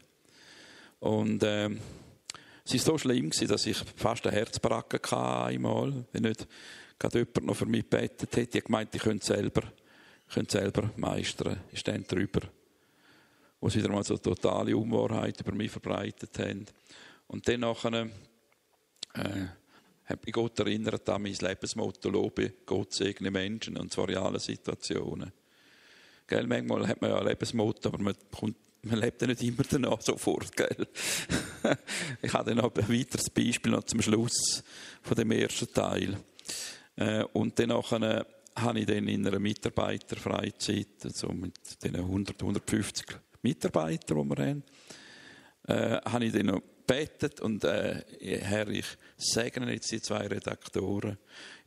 [0.99, 1.69] Und äh,
[2.65, 6.47] es war so schlimm, gewesen, dass ich fast eine Herzbaracke hatte einmal, wenn nicht
[6.99, 8.57] gerade jemand noch für mich gebetet hätte.
[8.57, 9.63] Ich gemeint, ich könnte selber,
[10.33, 11.59] könnte selber meistern.
[11.71, 12.41] Ich stehe drüber.
[13.59, 16.65] Wo sie wieder mal so totale Unwahrheit über mich verbreitet haben.
[17.27, 18.09] Und dann nachher,
[19.13, 19.45] äh,
[20.05, 24.39] hat mich Gott erinnert an mein Lebensmotto, lobe Gott segne Menschen, und zwar in allen
[24.39, 25.33] Situationen.
[26.27, 29.63] Gell, manchmal hat man ja ein Lebensmotto, aber man, kommt, man lebt ja nicht immer
[29.69, 30.87] danach sofort, gell.
[32.21, 34.63] ich habe dann noch ein weiteres Beispiel noch zum Schluss
[35.01, 36.17] von dem ersten Teil.
[36.95, 38.25] Äh, und dann nachher,
[38.57, 43.05] habe ich dann in einer Mitarbeiterfreizeit, also mit den 100, 150
[43.41, 44.63] Mitarbeitern, die wir haben,
[45.67, 48.85] äh, habe ich dann noch betet und äh, Herr, ich
[49.17, 51.17] segne jetzt die zwei Redaktoren.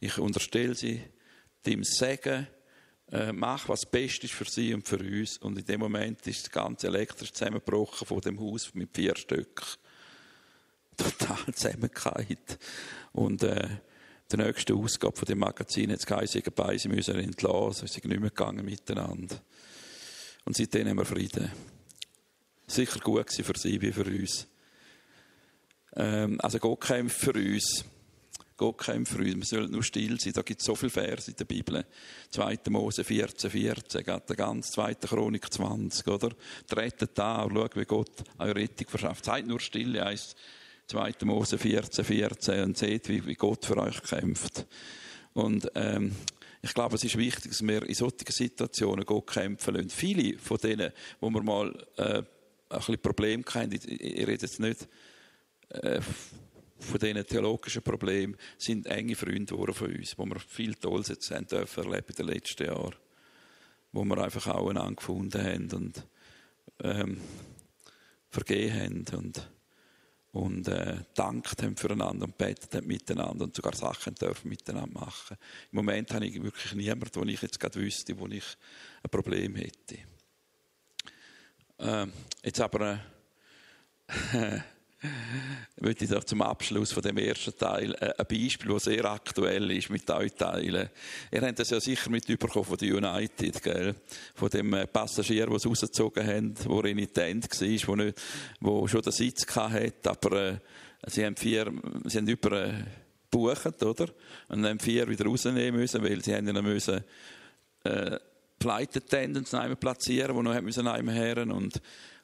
[0.01, 1.03] Ich unterstelle sie
[1.67, 2.47] dem Segen,
[3.13, 5.37] äh, mach was Bestes für sie und für uns.
[5.39, 9.63] Und in dem Moment ist das ganze elektrisch zusammengebrochen von dem Haus mit vier Stück.
[10.97, 12.39] Total zusammengefallen.
[13.13, 13.69] Und äh,
[14.31, 18.21] der nächste Ausgabe von dem Magazin es geheißen, beide sie müssen entlassen, sie sind nicht
[18.21, 19.41] mehr gegangen miteinander.
[20.45, 21.51] Und seitdem haben wir Frieden.
[22.67, 24.47] Sicher gut für sie wie für uns.
[25.97, 27.85] Ähm, also Gott kämpft für uns.
[28.57, 29.51] Gott kämpft für uns.
[29.51, 30.33] Wir sollen nur still sein.
[30.35, 31.85] Da gibt es so viele Verse in der Bibel.
[32.31, 32.59] 2.
[32.69, 34.95] Mose 14, 14, geht der ganz 2.
[34.95, 36.31] Chronik 20, oder?
[36.69, 39.25] Tretet da und schaut, wie Gott eure Rettung verschafft.
[39.25, 40.37] Seid nur still, heißt
[40.91, 41.13] 2.
[41.25, 44.67] Mose 14, 14 und seht, wie, wie Gott für euch kämpft.
[45.35, 46.17] Und, ähm,
[46.63, 49.89] ich glaube, es ist wichtig, dass wir in solchen Situationen Gott kämpfen lassen.
[49.89, 52.27] Viele von denen, wo wir mal äh, ein
[52.69, 54.89] bisschen Probleme hatten, ich, ich rede jetzt nicht
[55.71, 56.01] äh,
[56.81, 61.47] von diesen theologischen Problemen sind enge Freunde von uns, wo wir viel Tolles jetzt haben
[61.47, 62.97] dürfen erleben in den letzten Jahren.
[63.93, 66.07] Wo wir einfach auch einander gefunden haben und
[66.83, 67.21] ähm,
[68.29, 69.51] vergeben haben und,
[70.33, 75.37] und äh, dankt haben füreinander und betet haben miteinander und sogar Sachen dürfen miteinander machen.
[75.73, 78.57] Im Moment habe ich wirklich niemanden, wo ich jetzt gerade wüsste, wo ich
[79.03, 79.99] ein Problem hätte.
[81.79, 82.13] Ähm,
[82.43, 83.01] jetzt aber
[84.33, 84.59] äh,
[85.81, 89.71] möchte ich doch zum Abschluss von dem ersten Teil äh, ein Beispiel, das sehr aktuell
[89.71, 90.91] ist, mit euch teilen.
[91.33, 93.95] Ihr habt das ja sicher mitbekommen von der United, gell?
[94.35, 98.23] Von dem äh, Passagier, der es rausgezogen haben, der renitent war, wo, nicht,
[98.61, 100.59] wo schon den Sitz hatte, aber äh,
[101.07, 101.73] sie haben vier,
[102.05, 102.85] sie haben über äh,
[103.31, 104.09] gebucht, oder?
[104.49, 107.05] Und haben vier wieder rausnehmen müssen, weil sie haben ja müssen,
[107.85, 108.19] äh,
[108.61, 111.81] Flight Attendants platzieren, die noch müssen her und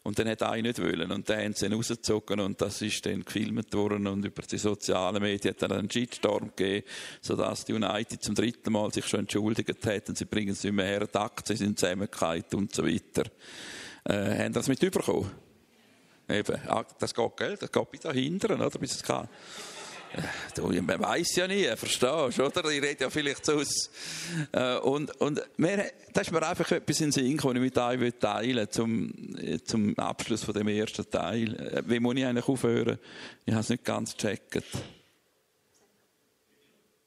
[0.07, 1.11] und dann hat einer nicht wollen.
[1.11, 4.57] Und dann haben sie ihn rausgezogen und das ist dann gefilmt worden und über die
[4.57, 6.87] sozialen Medien hat dann einen Shitstorm gegeben,
[7.21, 10.73] sodass die United zum dritten Mal sich schon entschuldigt hat und sie bringen es nicht
[10.73, 13.25] mehr her, die Aktien sind zusammengefallen und so weiter.
[14.05, 15.29] Äh, haben das mit überkommen?
[16.29, 17.57] Eben, ah, das geht, gell?
[17.57, 18.79] Das geht bis dahinter, oder?
[18.79, 19.29] Bis es kann.
[20.55, 22.71] Du, man weiß ja nie, verstehst du, oder?
[22.71, 23.91] Ich rede ja vielleicht aus.
[24.53, 27.79] Äh, und, und mir, das ist mir einfach etwas in den Sinn gekommen, ich mit
[27.79, 29.13] euch teilen zum,
[29.65, 31.55] zum Abschluss von dem ersten Teil.
[31.55, 32.99] Äh, wie muss ich eigentlich aufhören?
[33.45, 34.65] Ich habe es nicht ganz gecheckt.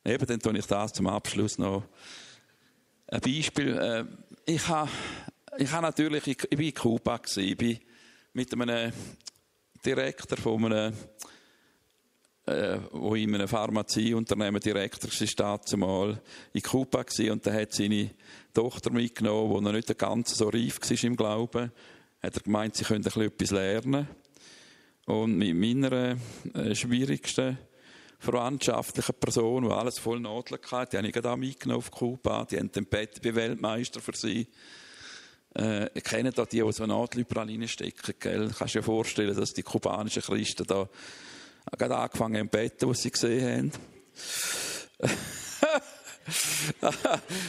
[0.06, 1.84] Eben, dann tue ich das zum Abschluss noch.
[3.08, 3.78] Ein Beispiel.
[3.78, 4.06] Äh,
[4.46, 4.90] ich habe,
[5.58, 7.80] ich habe natürlich, ich, ich war in Kuba, ich bin
[8.34, 8.94] mit einem
[9.84, 10.94] Direktor von einem
[12.50, 16.22] äh, wo in einem Pharmazieunternehmen Direktor war, zumal
[16.54, 18.12] in Kuba war und da hat seine
[18.54, 21.72] Tochter mitgenommen, die noch nicht ganz so reif war im Glauben,
[22.22, 24.08] hat er gemeint, sie könnte etwas lernen.
[25.06, 26.18] Und mit meiner
[26.54, 27.58] äh, schwierigsten
[28.20, 32.58] verwandtschaftlichen Person, die alles voll Nadeln hatte, die habe ich gerade mitgenommen auf Kuba, die
[32.58, 34.48] haben den Bett bei Weltmeister für sie.
[35.58, 38.52] äh, ihr kennt da die, die so Nadelüberall reinstecken, gell?
[38.58, 40.88] Kannst dir vorstellen, dass die kubanischen Christen da
[41.78, 43.72] gerade angefangen im Bett, was sie gesehen
[45.00, 45.00] haben.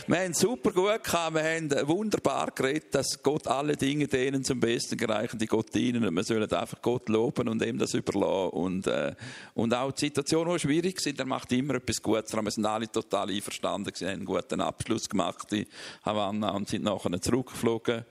[0.06, 4.60] wir haben super gut gehabt, wir haben wunderbar geredet, dass Gott alle Dinge denen zum
[4.60, 6.06] Besten gereichen, die Gott dienen.
[6.06, 8.50] Und wir sollen einfach Gott loben und ihm das überlassen.
[8.50, 9.14] Und, äh,
[9.54, 12.90] und auch die Situation, die schwierig sind, er macht immer etwas Gutes, wir sind alle
[12.90, 15.66] total einverstanden, sie haben einen guten Abschluss gemacht in
[16.04, 18.04] Havanna und sind nachher zurückgeflogen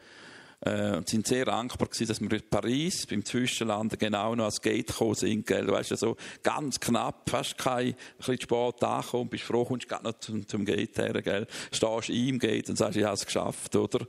[0.62, 4.88] äh, sind sehr dankbar gewesen, dass wir in Paris beim Zwischenlanden genau noch ans Gate
[4.88, 5.66] gekommen sind, gell.
[5.66, 9.88] Du weißt ja so ganz knapp, fast kein, ein bisschen spät angekommen, bist froh, kommst
[9.88, 11.47] gerade noch zum, zum Gate her, gell.
[11.72, 14.05] Stehst im Gate und sagst, ich habe es geschafft, oder?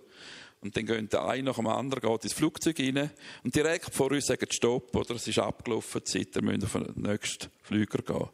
[0.63, 3.11] Und dann gehen der eine nach dem anderen, geht ins Flugzeug rein
[3.45, 5.15] und direkt vor uns sagen Stopp, oder?
[5.15, 8.29] Es ist abgelaufen, die Zeit, wir müssen auf den nächsten Flüger gehen.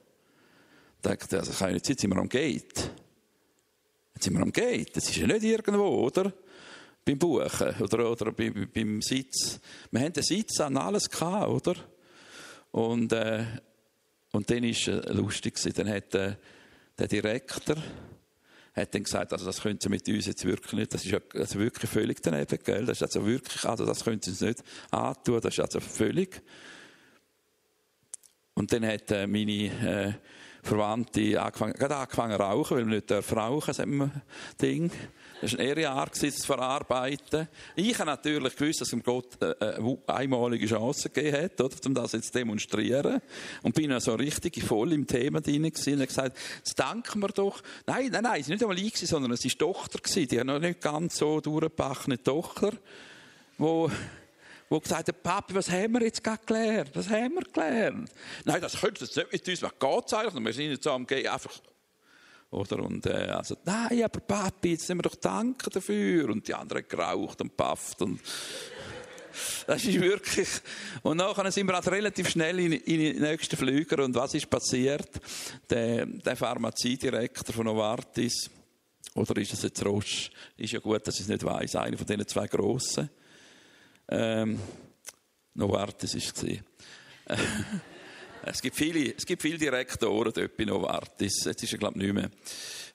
[1.03, 2.91] Da dachte also nicht, jetzt sind wir am Gate.
[4.15, 6.33] Jetzt sind wir am Gate, das ist ja nicht irgendwo, oder?
[7.07, 9.61] Beim Buchen oder, oder beim, beim Sitz.
[9.93, 11.77] Wir haben den Sitz an alles gehabt, oder?
[12.73, 13.45] Und, äh,
[14.33, 15.55] und dann war es äh, lustig.
[15.75, 16.35] Dann hat äh,
[16.99, 17.77] der Direktor
[18.75, 21.19] hat dann gesagt, also das können Sie mit uns jetzt wirklich nicht, das ist ja
[21.35, 22.85] also wirklich völlig daneben, gell?
[22.85, 26.43] Das ist also wirklich, also das können Sie uns nicht antun, das ist also völlig.
[28.53, 30.13] Und dann hat äh, meine äh,
[30.63, 34.11] Verwandte angefangen, gerade angefangen zu rauchen, weil man nicht rauchen darf, so
[34.61, 34.91] Ding.
[35.41, 37.49] Das war eine Art, das zu verarbeiten.
[37.75, 41.77] Ich habe natürlich gewusst, dass ihm Gott äh, äh, eine einmalige Chance gegeben hat, oder,
[41.85, 43.21] um das jetzt zu demonstrieren.
[43.63, 47.21] Und bin dann so richtig voll im Thema drin gewesen und habe gesagt, jetzt danken
[47.21, 47.63] wir doch.
[47.87, 50.29] Nein, nein, nein, es war nicht einmal ich, sondern es war die Tochter gewesen.
[50.29, 52.73] Die hat noch nicht ganz so durchgepackene Tochter,
[53.59, 53.91] wo
[54.69, 56.91] wo gesagt hat, Papi, was haben wir jetzt gerade gelernt?
[56.95, 58.11] Was haben wir gelernt?
[58.45, 60.45] Nein, das könntest du nicht mit uns, was geht's eigentlich?
[60.45, 61.53] Wir sind jetzt so am Gehen, einfach
[62.51, 62.83] oder?
[62.83, 66.31] Und, äh, also, nein, aber Papi, jetzt sind wir doch danken dafür.
[66.31, 68.21] Und die anderen geraucht und pafft und,
[69.67, 70.49] das ist wirklich,
[71.03, 74.05] und nachher sind wir also relativ schnell in, in den nächsten Flüger.
[74.05, 75.09] Und was ist passiert?
[75.69, 78.51] Der, der Pharmaziedirektor von Novartis,
[79.15, 80.31] oder ist es jetzt Roche?
[80.57, 81.77] Ist ja gut, dass ich es nicht weiß.
[81.77, 83.09] Einer von diesen zwei Grossen.
[84.09, 84.61] Ähm,
[85.55, 86.59] Novartis ist es.
[88.49, 91.45] Es gibt viele, es gibt viele Direktoren dort bei Novartis.
[91.45, 92.31] Jetzt ist er, glaube ich, nicht mehr.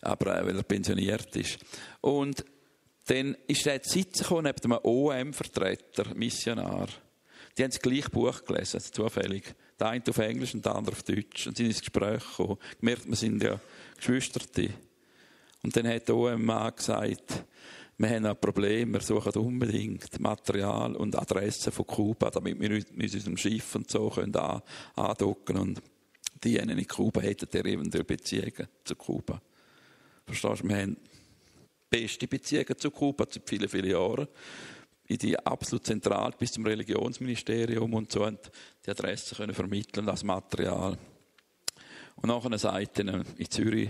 [0.01, 1.57] Aber, äh, weil er pensioniert ist.
[1.99, 2.45] Und
[3.07, 6.87] dann ist er sitzen gekommen neben einem OM-Vertreter, Missionar.
[7.57, 9.53] Die haben das gleiche Buch gelesen, zufällig.
[9.77, 11.47] Der eine auf Englisch und der andere auf Deutsch.
[11.47, 12.57] Und sind ins Gespräch gekommen.
[12.79, 13.59] Gemerkt, wir sind ja
[13.97, 14.69] Geschwisterte.
[15.63, 17.43] Und dann hat der OM-Mann gesagt,
[18.01, 23.13] wir haben ein Problem, wir suchen unbedingt Material und Adressen von Kuba, damit wir mit
[23.13, 24.35] unserem Schiff und so können
[24.95, 25.81] andocken und
[26.43, 29.39] diejenigen in Kuba hätten der eventuell Beziehungen zu Kuba.
[30.25, 30.69] Verstehst du?
[30.69, 30.97] Wir haben
[31.89, 34.27] beste Beziehungen zu Kuba seit vielen, vielen Jahren.
[35.07, 38.39] In die absolut zentral bis zum Religionsministerium und so und
[38.85, 40.97] die Adressen können vermitteln, das Material.
[42.15, 43.89] Und nachher Seite in Zürich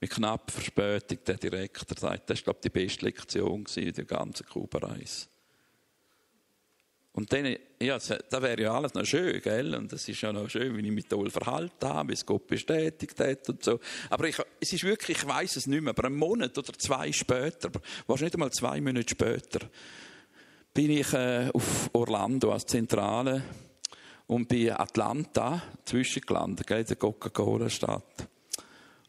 [0.00, 5.26] mit knapp Verspätung der Direktor sagt, das war, die beste Lektion in der ganzen Kuba-Reise.
[7.12, 9.74] Und dann, ja, das wäre ja alles noch schön, gell?
[9.74, 12.46] Und es ist ja noch schön, wie ich mich toll verhalten habe, wie es Gott
[12.46, 13.80] bestätigt hat und so.
[14.10, 17.10] Aber ich, es ist wirklich, ich weiß es nicht mehr, aber einen Monat oder zwei
[17.12, 17.70] später,
[18.06, 19.60] wahrscheinlich nicht einmal zwei Monate später,
[20.74, 23.42] bin ich äh, auf Orlando als Zentrale
[24.26, 28.28] und bin Atlanta zwischengelandet, gell, in der Coca-Cola-Stadt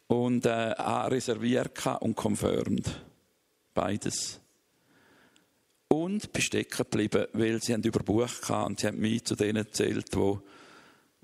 [0.08, 3.04] und äh, reserviert und confirmed.
[3.74, 4.40] Beides.
[5.88, 10.14] Und bin stecken geblieben, weil sie haben überbucht und sie haben mich zu denen erzählt,
[10.16, 10.42] wo,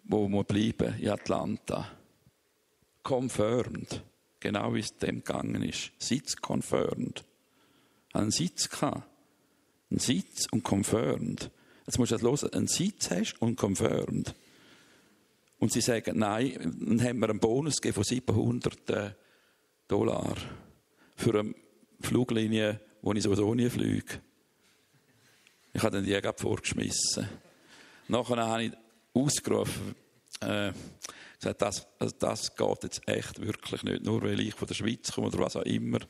[0.05, 1.91] wo wir bleiben in Atlanta.
[3.03, 4.03] Confirmed.
[4.41, 5.93] Genau wie es dem gegangen ist.
[5.99, 7.25] Sitz confirmed.
[8.13, 9.03] Einen Sitz gehabt.
[9.91, 11.51] Einen Sitz und confirmed.
[11.87, 12.53] Jetzt musst du das hören.
[12.53, 14.35] Einen Sitz hast und confirmed.
[15.65, 19.11] Und sie sagen, nein, dann haben wir einen Bonus von 700 äh,
[19.89, 20.37] Dollar
[21.17, 21.55] für eine
[22.03, 24.21] Fluglinie, wo ich sowieso nie fliege.
[25.73, 27.31] Ich habe dann die gerade vorgeschmissen.
[28.09, 28.73] Nachher habe ich
[29.15, 29.95] ausgerufen,
[30.43, 30.73] äh,
[31.39, 34.05] gesagt, das, also das geht jetzt echt wirklich nicht.
[34.05, 36.01] Nur weil ich von der Schweiz komme oder was auch immer.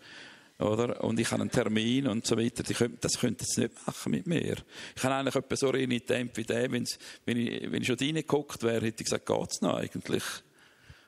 [0.58, 1.02] Oder?
[1.02, 2.62] Und ich habe einen Termin und so weiter.
[2.62, 4.56] das könnten sie nicht machen mit mir.
[4.94, 8.86] Ich habe eigentlich etwa so renitent wie der, wenn ich, wenn ich schon reingeguckt wäre,
[8.86, 10.22] hätte ich gesagt, geht's noch eigentlich?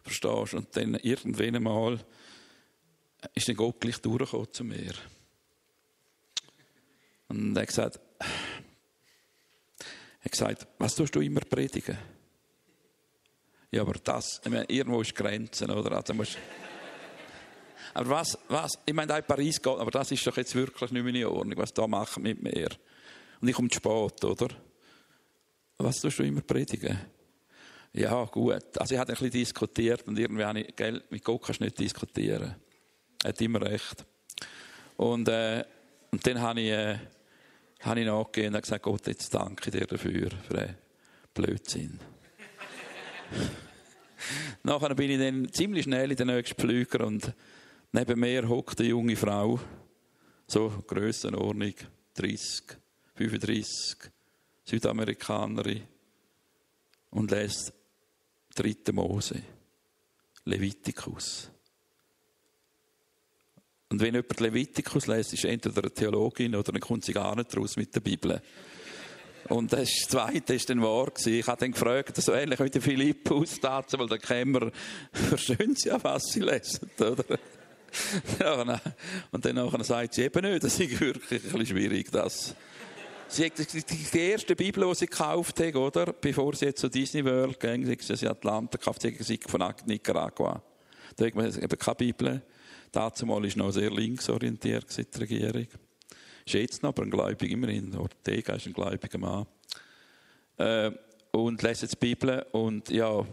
[0.03, 0.57] Verstehst du?
[0.57, 2.01] Und dann irgendwann einmal
[3.34, 4.94] ist dann Gott gleich durchgekommen zu mir.
[7.28, 8.01] Und er hat gesagt,
[10.22, 11.99] er gesagt, was tust du immer predigen?
[13.70, 15.92] Ja, aber das, ich meine, irgendwo ist Grenzen, oder?
[15.92, 16.38] Also musst,
[17.97, 21.03] Aber was, was, ich meine, in Paris geht, aber das ist doch jetzt wirklich nicht
[21.03, 22.68] mehr in Ordnung, was da machen mit mir.
[23.40, 24.49] Und ich komme zu spät, oder?
[25.78, 26.99] Was tust du immer predigen?
[27.94, 28.76] Ja, gut.
[28.76, 31.64] Also ich habe ein bisschen diskutiert und irgendwie habe ich, gell, mit Gott kannst du
[31.64, 32.57] nicht diskutieren.
[33.22, 34.05] Er hat immer recht.
[34.99, 35.64] Und, äh,
[36.11, 36.99] und dann habe ich, äh,
[37.80, 40.74] habe ich nachgegeben und gesagt, Gott, jetzt danke dir dafür, für den
[41.32, 41.99] Blödsinn.
[44.64, 47.32] Nachher bin ich dann ziemlich schnell in den nächsten Flüger und
[47.93, 49.59] neben mir hockt eine junge Frau,
[50.47, 51.74] so Grössenordnung,
[52.14, 52.78] 30,
[53.14, 54.11] 35,
[54.64, 55.82] Südamerikanerin
[57.11, 57.72] und lässt
[58.55, 59.43] dritte Mose,
[60.45, 61.51] Levitikus.
[63.89, 67.57] Und wenn jemand Levitikus liest, ist entweder eine Theologin oder dann kommt sie gar nicht
[67.57, 68.43] raus mit der Bibel.
[69.49, 71.12] Und das Zweite war dann wahr.
[71.24, 74.72] Ich habe dann gefragt, so ähnlich wie der Philippus dazu, weil der Kämmer,
[75.12, 77.39] verstehen Sie ja, was Sie lesen, oder?
[79.30, 82.55] Und dann sagt sie eben nicht, das ist wirklich ein bisschen schwierig, das.
[83.28, 86.12] Sie hat die erste Bibel, die sie gekauft hat, oder?
[86.12, 90.62] Bevor sie jetzt zu Disney World ging, sie sie Atlanta gekauft, sie hat von Nicaragua.
[91.16, 92.42] Da hat man eben keine Bibel.
[92.92, 95.66] Dazu mal ist noch sehr linksorientiert, die Regierung.
[96.47, 97.97] Ist jetzt noch, aber ein Gläubiger immerhin.
[97.97, 99.47] Ortega ist ein gläubiger Mann.
[100.59, 100.92] Äh,
[101.32, 103.26] und lesen die Bibel und ja,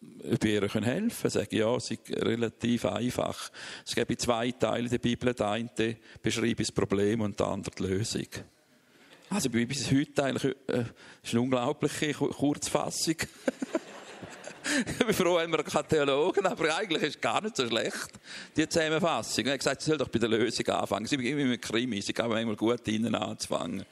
[0.00, 1.10] ob ihr helfen können.
[1.10, 3.50] Sagen, ja, es ist relativ einfach.
[3.86, 5.34] Es gibt zwei Teile der Bibel.
[5.34, 8.26] Der eine beschreibt das Problem und der andere die Lösung.
[9.30, 10.84] Also bis heute eigentlich äh,
[11.22, 13.16] ist eine unglaubliche Kurzfassung.
[14.86, 18.08] ich bin froh, haben wir keine Theologen, aber eigentlich ist es gar nicht so schlecht,
[18.56, 19.44] die Zusammenfassung.
[19.44, 21.06] Er hat gesagt, sie soll doch bei der Lösung anfangen.
[21.06, 23.84] Sie immer mit Krimi, sie gehen manchmal gut innen anzufangen.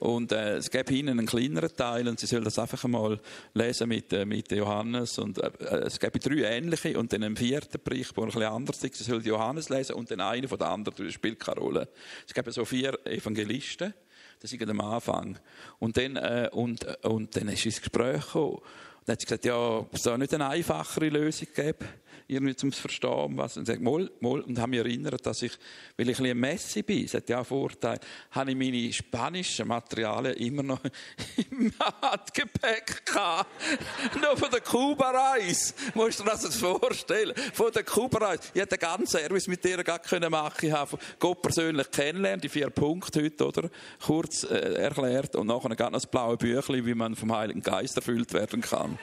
[0.00, 3.20] Und äh, es gibt ihnen einen kleineren Teil und sie sollen das einfach einmal
[3.52, 5.18] lesen mit, äh, mit Johannes.
[5.18, 5.50] Und äh,
[5.84, 8.94] es gibt drei ähnliche und dann einen vierten Bericht, der ein bisschen anders ist.
[8.94, 11.88] Sie sollen Johannes lesen und dann einen von den anderen, das spielt keine Rolle.
[12.26, 13.92] Es gibt so vier Evangelisten.
[14.40, 15.38] Das ist am Anfang.
[15.78, 18.58] Und dann, äh, und, und dann ist ins Gespräch gekommen.
[19.04, 21.86] Dann hat sie gesagt, ja, es soll nicht eine einfachere Lösung geben,
[22.28, 23.56] irgendwie zum Verstehen, was.
[23.56, 25.52] Und sagt, mal, mal, und haben mich erinnert, dass ich,
[25.96, 27.98] weil ich ein bisschen Messi bin, das hat ja auch Vorteil,
[28.30, 30.80] habe ich meine spanischen Materialien immer noch
[31.50, 33.50] im Handgepäck gehabt.
[34.20, 35.74] Nur von der Kuba-Reise.
[35.94, 37.34] Musst du dir das vorstellen?
[37.52, 38.50] Von der Kuba-Reise.
[38.54, 40.66] Ich hätte den ganzen Service mit dir gar können machen.
[40.66, 43.70] Ich habe Gott persönlich kennenlernen, die vier Punkte heute, oder?
[44.04, 45.36] Kurz äh, erklärt.
[45.36, 48.98] Und nachher noch das blaue Büchlein, wie man vom Heiligen Geist erfüllt werden kann.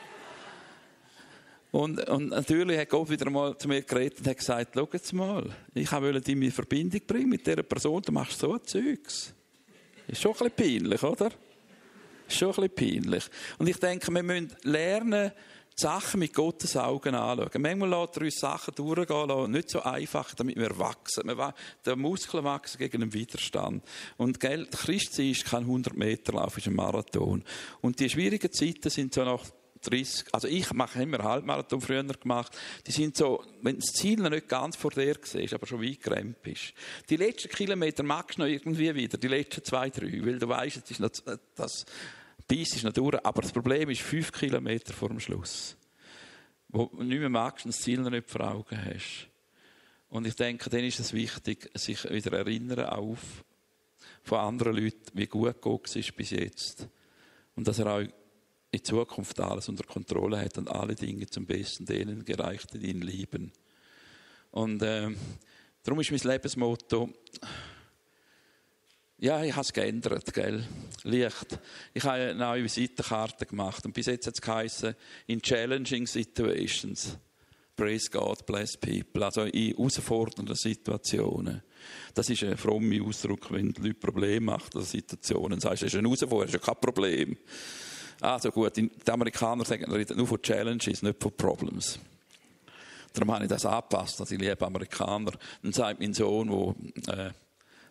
[1.77, 5.13] Und, und, natürlich hat Gott wieder mal zu mir geredet und hat gesagt, schau jetzt
[5.13, 9.31] mal, ich wollte dich in Verbindung bringen mit dieser Person, du machst so ein Zeugs.
[10.07, 11.29] Ist schon ein bisschen peinlich, oder?
[12.27, 13.25] Ist schon ein bisschen peinlich.
[13.59, 15.31] Und ich denke, wir müssen lernen,
[15.77, 17.61] die Sachen mit Gottes Augen anschauen.
[17.61, 21.27] Manchmal lässt er uns Sachen durchgehen lassen, nicht so einfach, damit wir wachsen.
[21.27, 21.53] Wir,
[21.85, 23.83] der Muskeln wachsen gegen einen Widerstand.
[24.17, 27.43] Und gell, Christsein ist kein 100 Meter Lauf, ist ein Marathon.
[27.81, 29.43] Und die schwierigen Zeiten sind so nach
[29.89, 34.29] 30, also ich mache immer Halbmarathon früher gemacht, die sind so, wenn das Ziel noch
[34.29, 36.73] nicht ganz vor dir ist, aber schon weit krempisch.
[37.09, 40.77] Die letzten Kilometer magst du noch irgendwie wieder, die letzten zwei, drei, weil du weißt,
[40.77, 41.09] es ist noch,
[41.55, 41.85] das
[42.47, 45.75] Biss ist noch durch, aber das Problem ist fünf Kilometer vor dem Schluss,
[46.69, 49.27] wo du nicht mehr magst und das Ziel noch nicht vor Augen hast.
[50.09, 53.19] Und ich denke, dann ist es wichtig, sich wieder erinnern auf
[54.23, 56.87] von anderen Leuten, wie gut Gott ist bis jetzt.
[57.55, 58.03] Und dass er auch
[58.77, 63.01] in Zukunft alles unter Kontrolle hat und alle Dinge zum Besten denen gereicht, die ihn
[63.01, 63.51] lieben.
[64.51, 65.09] Und äh,
[65.83, 67.09] darum ist mein Lebensmotto,
[69.19, 70.63] ja, ich habe es geändert, gell?
[71.03, 71.59] Licht.
[71.95, 74.93] Ich habe eine neue Visitenkarte gemacht und bis jetzt hat es geheißen,
[75.25, 77.17] in challenging situations.
[77.75, 79.25] Praise God, bless people.
[79.25, 81.63] Also in herausfordernden Situationen.
[82.13, 85.59] Das ist ein frommer Ausdruck, wenn die Leute Probleme machen, in Situationen.
[85.59, 87.37] Sagst du, das ist eine Herausforderung, das ist kein Problem.
[88.21, 91.99] Also gut, die Amerikaner sagen, reden nur von Challenges, nicht von Problems.
[93.13, 95.31] Darum habe ich das angepasst, dass ich liebe Amerikaner.
[95.61, 97.31] Dann sagt mein Sohn, der äh,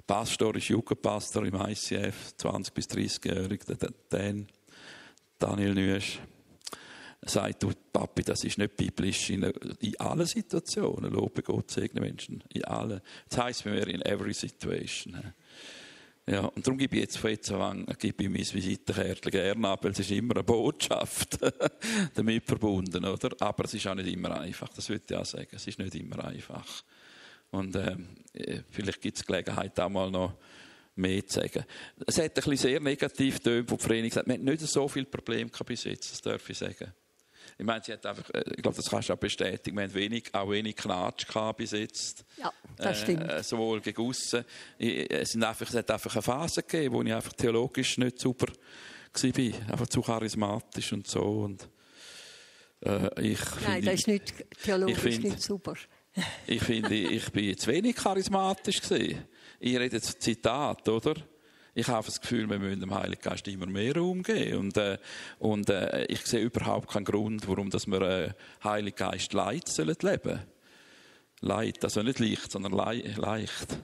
[0.06, 4.46] Pastor ist, Jugendpastor im ICF, 20- bis 30-jährig, der Dan,
[5.38, 6.20] Daniel Nüsch,
[7.22, 11.10] sagt, du Papi, das ist nicht biblisch in, in allen Situationen.
[11.10, 13.00] Lobe Gott, segne Menschen, in allen.
[13.28, 15.32] Das heisst bei mir in every situation.
[16.28, 19.84] Ja, und darum gebe ich jetzt von jetzt an gebe ich mein Visitenkärtchen gerne ab,
[19.84, 21.38] weil es ist immer eine Botschaft
[22.14, 23.30] damit verbunden, oder?
[23.38, 25.50] Aber es ist auch nicht immer einfach, das würde ich auch sagen.
[25.52, 26.82] Es ist nicht immer einfach.
[27.52, 27.96] Und äh,
[28.70, 30.34] vielleicht gibt es Gelegenheit, auch mal noch
[30.96, 31.64] mehr zu sagen.
[32.04, 34.88] Es hat ein bisschen sehr negativ getönt, wo die Vereinigung sagt, wir haben nicht so
[34.88, 36.92] viele Probleme bis jetzt, das darf ich sagen.
[37.59, 39.94] Ich meine, sie hat einfach, äh, ich glaube, das kannst du auch bestätigen, wir haben
[39.94, 42.24] wenig, auch wenig Knatsch gehabt bis jetzt.
[42.36, 43.30] Ja, das stimmt.
[43.30, 44.44] Äh, sowohl gegen aussen.
[44.78, 48.48] Es, sind einfach, es hat einfach eine Phase gegeben, wo ich einfach theologisch nicht super
[48.48, 49.70] war.
[49.72, 51.22] Einfach zu charismatisch und so.
[51.22, 51.68] Und,
[52.84, 55.74] äh, ich Nein, das ist nicht theologisch find, nicht super.
[56.46, 59.24] ich finde, ich bin zu wenig charismatisch gewesen.
[59.59, 61.14] Ich rede jetzt Zitat, oder?
[61.78, 64.56] Ich habe das Gefühl, wir müssen dem Heiligen Geist immer mehr Raum geben.
[64.60, 64.96] Und, äh,
[65.38, 68.32] und äh, ich sehe überhaupt keinen Grund, warum dass wir äh,
[68.64, 70.40] Heiligen Geist Leid sollen leben.
[71.42, 73.76] Leid, also nicht leicht, sondern le leicht.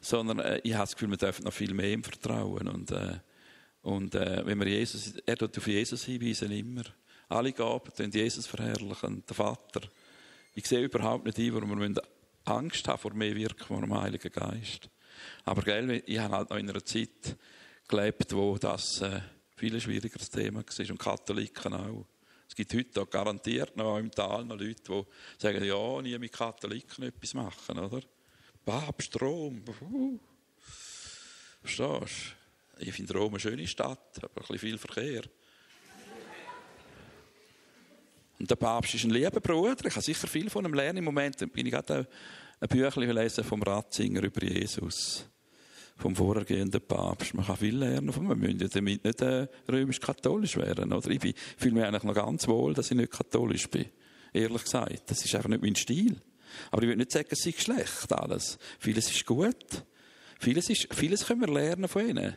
[0.00, 2.66] Sondern äh, ich habe das Gefühl, wir dürfen noch viel mehr im Vertrauen.
[2.66, 3.18] Und, äh,
[3.82, 6.84] und äh, wenn wir Jesus, er tut auf Jesus hinweisen, immer.
[7.28, 9.82] Alle Gaben tun Jesus verherrlichen, der Vater.
[10.54, 12.02] Ich sehe überhaupt nicht ein, warum wir
[12.46, 14.88] Angst haben vor mehr Wirkung vom Heiligen Geist.
[15.44, 17.36] Aber gell, ich habe halt noch in einer Zeit
[17.86, 19.20] gelebt, wo das äh,
[19.56, 22.06] viel ein schwierigeres Thema war und Katholiken auch.
[22.48, 25.02] Es gibt heute auch garantiert noch im Tal noch Leute, die
[25.38, 28.00] sagen, ja, nie mit Katholiken etwas machen, oder?
[28.64, 29.62] Papst, Rom.
[31.60, 32.34] Verstehst
[32.78, 32.84] du?
[32.84, 35.22] Ich finde Rom eine schöne Stadt, aber ein bisschen viel Verkehr.
[38.38, 39.84] Und der Papst ist ein lieber Bruder.
[39.84, 40.98] Ich habe sicher viel von ihm lernen.
[40.98, 42.06] Im Moment bin ich gerade
[42.60, 45.26] ein Büchlein lesen vom Ratzinger über Jesus.
[45.96, 47.34] Vom vorhergehenden Papst.
[47.34, 50.92] Man kann viel lernen von müssen ja damit nicht äh, römisch-katholisch werden.
[50.92, 51.10] Oder?
[51.10, 53.86] Ich fühle mich eigentlich noch ganz wohl, dass ich nicht katholisch bin.
[54.32, 55.10] Ehrlich gesagt.
[55.10, 56.20] Das ist einfach nicht mein Stil.
[56.70, 58.58] Aber ich würde nicht sagen, es sei schlecht alles.
[58.78, 59.84] Vieles ist gut.
[60.38, 62.36] Vieles, ist, vieles können wir lernen von ihnen.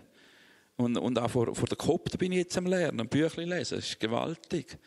[0.78, 3.76] Und, und auch vor, vor der Kopf bin ich jetzt am Lernen, ein Büchlein lesen.
[3.76, 4.80] Das ist gewaltig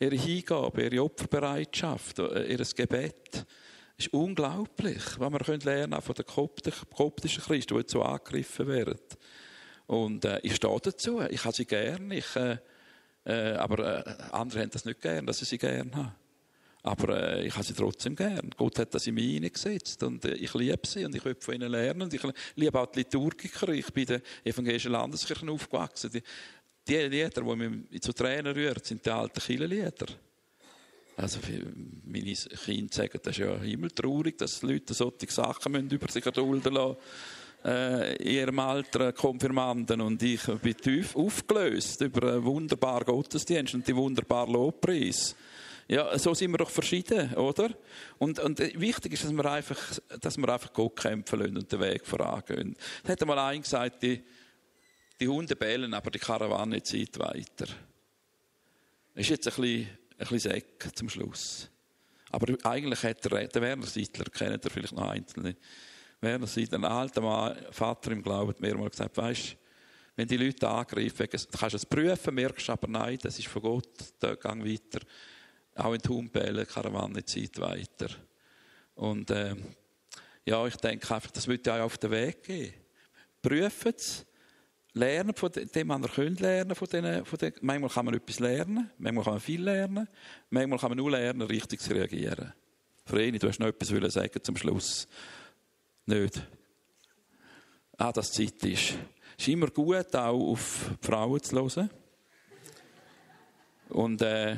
[0.00, 3.46] ihre Hingabe, ihre Opferbereitschaft, äh, ihr Gebet.
[3.98, 8.68] Das ist unglaublich, was wir lernen können von den koptischen Christen, die jetzt so angegriffen
[8.68, 8.96] werden.
[9.88, 12.58] Und äh, ich stehe dazu, ich habe sie gern, ich, äh,
[13.24, 16.12] äh, aber äh, andere haben das nicht gern, dass ich sie gern habe.
[16.84, 18.50] Aber äh, ich habe sie trotzdem gern.
[18.56, 21.54] Gott hat das in mich hineingesetzt und äh, ich liebe sie und ich will von
[21.56, 22.02] ihnen lernen.
[22.02, 22.22] Und ich
[22.54, 23.70] liebe auch die Liturgiker.
[23.70, 26.12] Ich bin in der evangelischen Landeskirche aufgewachsen.
[26.12, 26.22] Die,
[26.86, 30.06] die Lieder, die mich zu Tränen rühren, sind die alten Kirchenlieder.
[31.20, 31.40] Also,
[32.04, 36.72] meine Kinder sagen, das ist ja himmeltraurig, dass Leute solche Sachen müssen über sich erdulden
[36.72, 36.96] lassen
[37.64, 40.00] äh, in ihrem Alter Konfirmanden.
[40.00, 45.34] Und ich bin tief aufgelöst über einen wunderbaren Gottesdienst und die wunderbaren Lobpreis.
[45.88, 47.70] Ja, so sind wir doch verschieden, oder?
[48.18, 51.80] Und, und wichtig ist, dass wir einfach, dass wir einfach Gott kämpfen lassen und den
[51.80, 52.76] Weg vorangehen.
[53.02, 54.22] Da hat einmal einer gesagt, die,
[55.18, 57.66] die Hunde bellen, aber die Karawane zieht weiter.
[59.14, 59.88] Das ist jetzt ein bisschen,
[60.18, 61.70] bisschen Säck zum Schluss.
[62.30, 65.56] Aber eigentlich hat der, der Werner Seidler, kennt er vielleicht noch einzelne,
[66.20, 69.56] Werner Seidler, ein alter Mann, Vater im Glauben, hat mehrmals gesagt, weißt
[70.18, 74.14] wenn die Leute angreifen, kannst du es prüfen, merkst aber nein, das ist von Gott,
[74.20, 74.98] der Gang weiter.
[75.76, 78.08] Auch in Hundbälle, Karawane zieht weiter.
[78.96, 79.54] Und äh,
[80.44, 82.74] ja, ich denke einfach, das würde ja auf den Weg gehen.
[83.40, 84.26] Prüfen es,
[84.98, 87.54] lernen von dem, was ihr könnt lernen von denen, von denen.
[87.60, 90.08] Manchmal kann man etwas lernen, manchmal kann man viel lernen,
[90.50, 92.52] manchmal kann man nur lernen, richtig zu reagieren.
[93.04, 95.08] Vreni, du hast noch etwas sagen zum Schluss.
[96.04, 96.42] Nicht?
[97.96, 98.94] Ah, dass Zeit ist.
[99.38, 101.90] Es ist immer gut, auch auf die Frauen zu hören.
[103.88, 104.56] Und äh,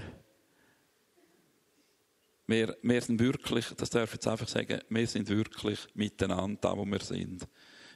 [2.47, 6.77] wir, wir sind wirklich, das darf ich jetzt einfach sagen, wir sind wirklich miteinander da,
[6.77, 7.47] wo wir sind.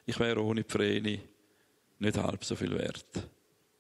[0.07, 1.21] Ich wäre ohne die Vreni
[2.05, 3.29] nicht halb so viel wert.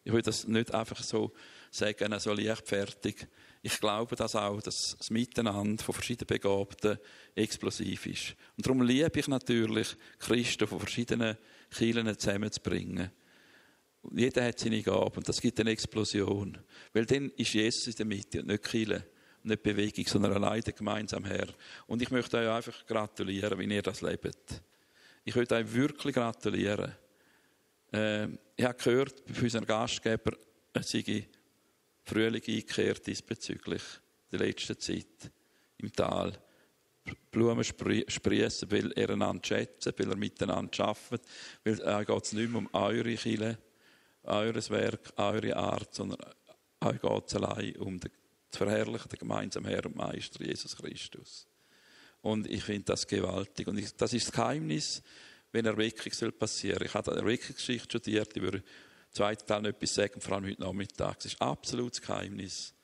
[0.04, 1.32] Ich will das nicht einfach so
[1.70, 3.26] sagen, so leichtfertig.
[3.62, 6.98] Ich glaube dass auch, dass das Miteinander von verschiedenen Begabten
[7.34, 8.36] explosiv ist.
[8.56, 11.38] Und darum liebe ich natürlich, Christen von verschiedenen
[11.70, 13.10] Kirchen zusammenzubringen.
[14.12, 16.58] Jeder hat seine Gabe und das gibt eine Explosion.
[16.92, 19.06] Weil dann ist Jesus in der Mitte und nicht Kirche,
[19.42, 21.48] nicht Bewegung, sondern allein der gemeinsame Herr.
[21.86, 24.62] Und ich möchte euch einfach gratulieren, wie ihr das lebt.
[25.24, 26.92] Ich möchte euch wirklich gratulieren.
[27.94, 30.32] Äh, ich habe gehört von unseren Gastgeber,
[30.80, 31.26] sei
[32.02, 33.82] Frühling eingekehrt diesbezüglich
[34.32, 35.30] der letzten Zeit
[35.78, 36.32] im Tal.
[37.30, 41.22] Blumen sprießen, weil er einander schätzen, weil er miteinander arbeitet,
[41.62, 43.58] weil äh, geht es nicht mehr um eure Kille,
[44.24, 46.18] eures Werk, eure Art, sondern
[46.80, 48.10] euch geht es allein um den,
[48.50, 51.46] zu verherrlichen, gemeinsamen Herr und Meister Jesus Christus.
[52.22, 53.68] Und ich finde das gewaltig.
[53.68, 55.02] Und ich, das ist das Geheimnis
[55.54, 56.86] wenn Erweckung soll passieren soll.
[56.86, 58.62] Ich habe eine Erweckungsgeschichte studiert, ich würde
[59.12, 61.18] zweiten Teil noch etwas sagen, vor allem heute Nachmittag.
[61.20, 62.74] Es ist absolutes Geheimnis,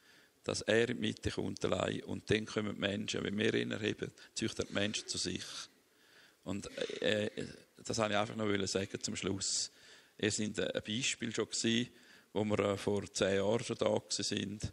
[0.44, 3.72] dass er in die Mitte kommt allein und dann kommen die Menschen, wenn wir ihn
[3.72, 5.44] erheben, züchten die Menschen zu sich.
[6.44, 6.70] Und
[7.02, 7.28] äh,
[7.84, 9.72] das wollte ich einfach noch sagen zum Schluss.
[10.16, 11.88] Ihr sind ein Beispiel schon gewesen,
[12.32, 14.72] wo wir äh, vor zehn Jahren schon da sind.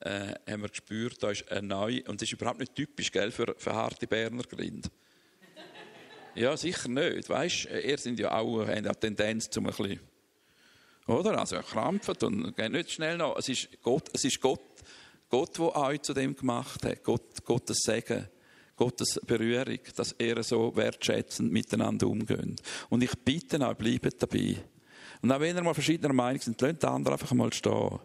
[0.00, 3.30] äh, haben wir gespürt, da ist eine neue, und das ist überhaupt nicht typisch, gell,
[3.30, 4.90] für, für harte Berner Grinde.
[6.38, 7.28] Ja, sicher nicht.
[7.28, 9.98] Weißt, ihr sind ja auch, haben ja Tendenz zum ein bisschen,
[11.08, 11.38] oder?
[11.38, 13.36] Also, krampft und geht nicht schnell noch.
[13.36, 14.60] Es ist Gott, es ist Gott,
[15.28, 17.02] Gott, der euch zu dem gemacht hat.
[17.02, 18.28] Gott, Gottes Segen.
[18.76, 22.62] Gottes Berührung, dass er so wertschätzend miteinander umgeht.
[22.88, 24.56] Und ich bitte euch, bleibt dabei.
[25.20, 27.98] Und auch wenn ihr mal verschiedener Meinung sind, lasst den anderen einfach mal stehen.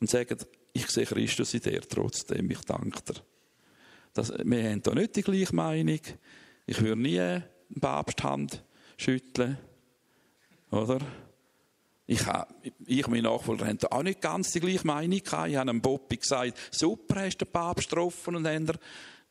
[0.00, 3.20] Und sagt, ich sehe Christus in dir trotzdem, ich danke dir.
[4.12, 6.00] Das, wir haben hier nicht die gleiche Meinung.
[6.66, 8.64] Ich würde nie einen Papst die Hand
[8.96, 9.58] schütteln.
[10.70, 10.98] Oder?
[12.06, 12.52] Ich, habe,
[12.86, 15.48] ich meine Nachfolger haben auch nicht ganz die gleiche Meinung gehabt.
[15.48, 18.72] Ich habe einem Bobby gesagt, super, hast du den Papst getroffen und haben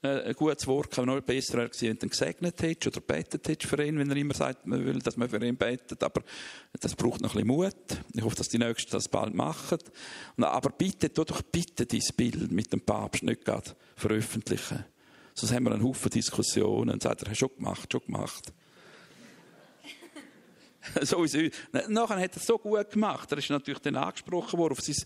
[0.02, 3.06] äh, ein gutes Wort kann noch besser wäre gewesen, wenn du ihn gesegnet hättest oder
[3.06, 6.02] betet hättest für ihn, wenn er immer sagt, man will, dass man für ihn betet.
[6.02, 6.22] Aber
[6.80, 7.76] das braucht noch ein bisschen Mut.
[8.14, 9.80] Ich hoffe, dass die Nächsten das bald machen.
[10.38, 14.86] Aber bitte, tu doch bitte dein Bild mit dem Papst nicht gerade veröffentlichen.
[15.40, 18.52] Sonst haben wir einen Haufen Diskussionen und sagt er, schon gemacht, schon gemacht.
[21.02, 21.38] so ist
[21.88, 23.32] Nachher hat er es so gut gemacht.
[23.32, 24.98] Er ist natürlich dann angesprochen worden auf sein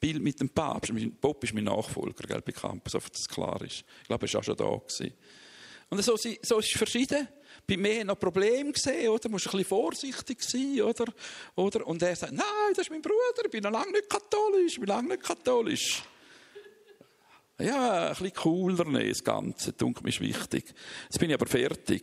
[0.00, 0.92] Bild mit dem Papst.
[1.20, 3.84] Bob ist mein Nachfolger, gell, bei Campus, so das klar ist.
[4.02, 4.64] Ich glaube, er war auch schon da.
[4.64, 5.14] Gewesen.
[5.88, 7.28] Und so, so ist es verschieden.
[7.64, 9.20] Bei mir noch Probleme gesehen, oder?
[9.20, 11.06] Du ein bisschen vorsichtig sein, oder?
[11.54, 11.86] oder?
[11.86, 14.80] Und er sagt, nein, das ist mein Bruder, ich bin noch lange nicht katholisch, ich
[14.80, 16.02] bin lange nicht katholisch.
[17.58, 20.74] Ja, ein bisschen cooler nehmen, das Ganze, das ist wichtig.
[21.04, 22.02] Jetzt bin ich aber fertig.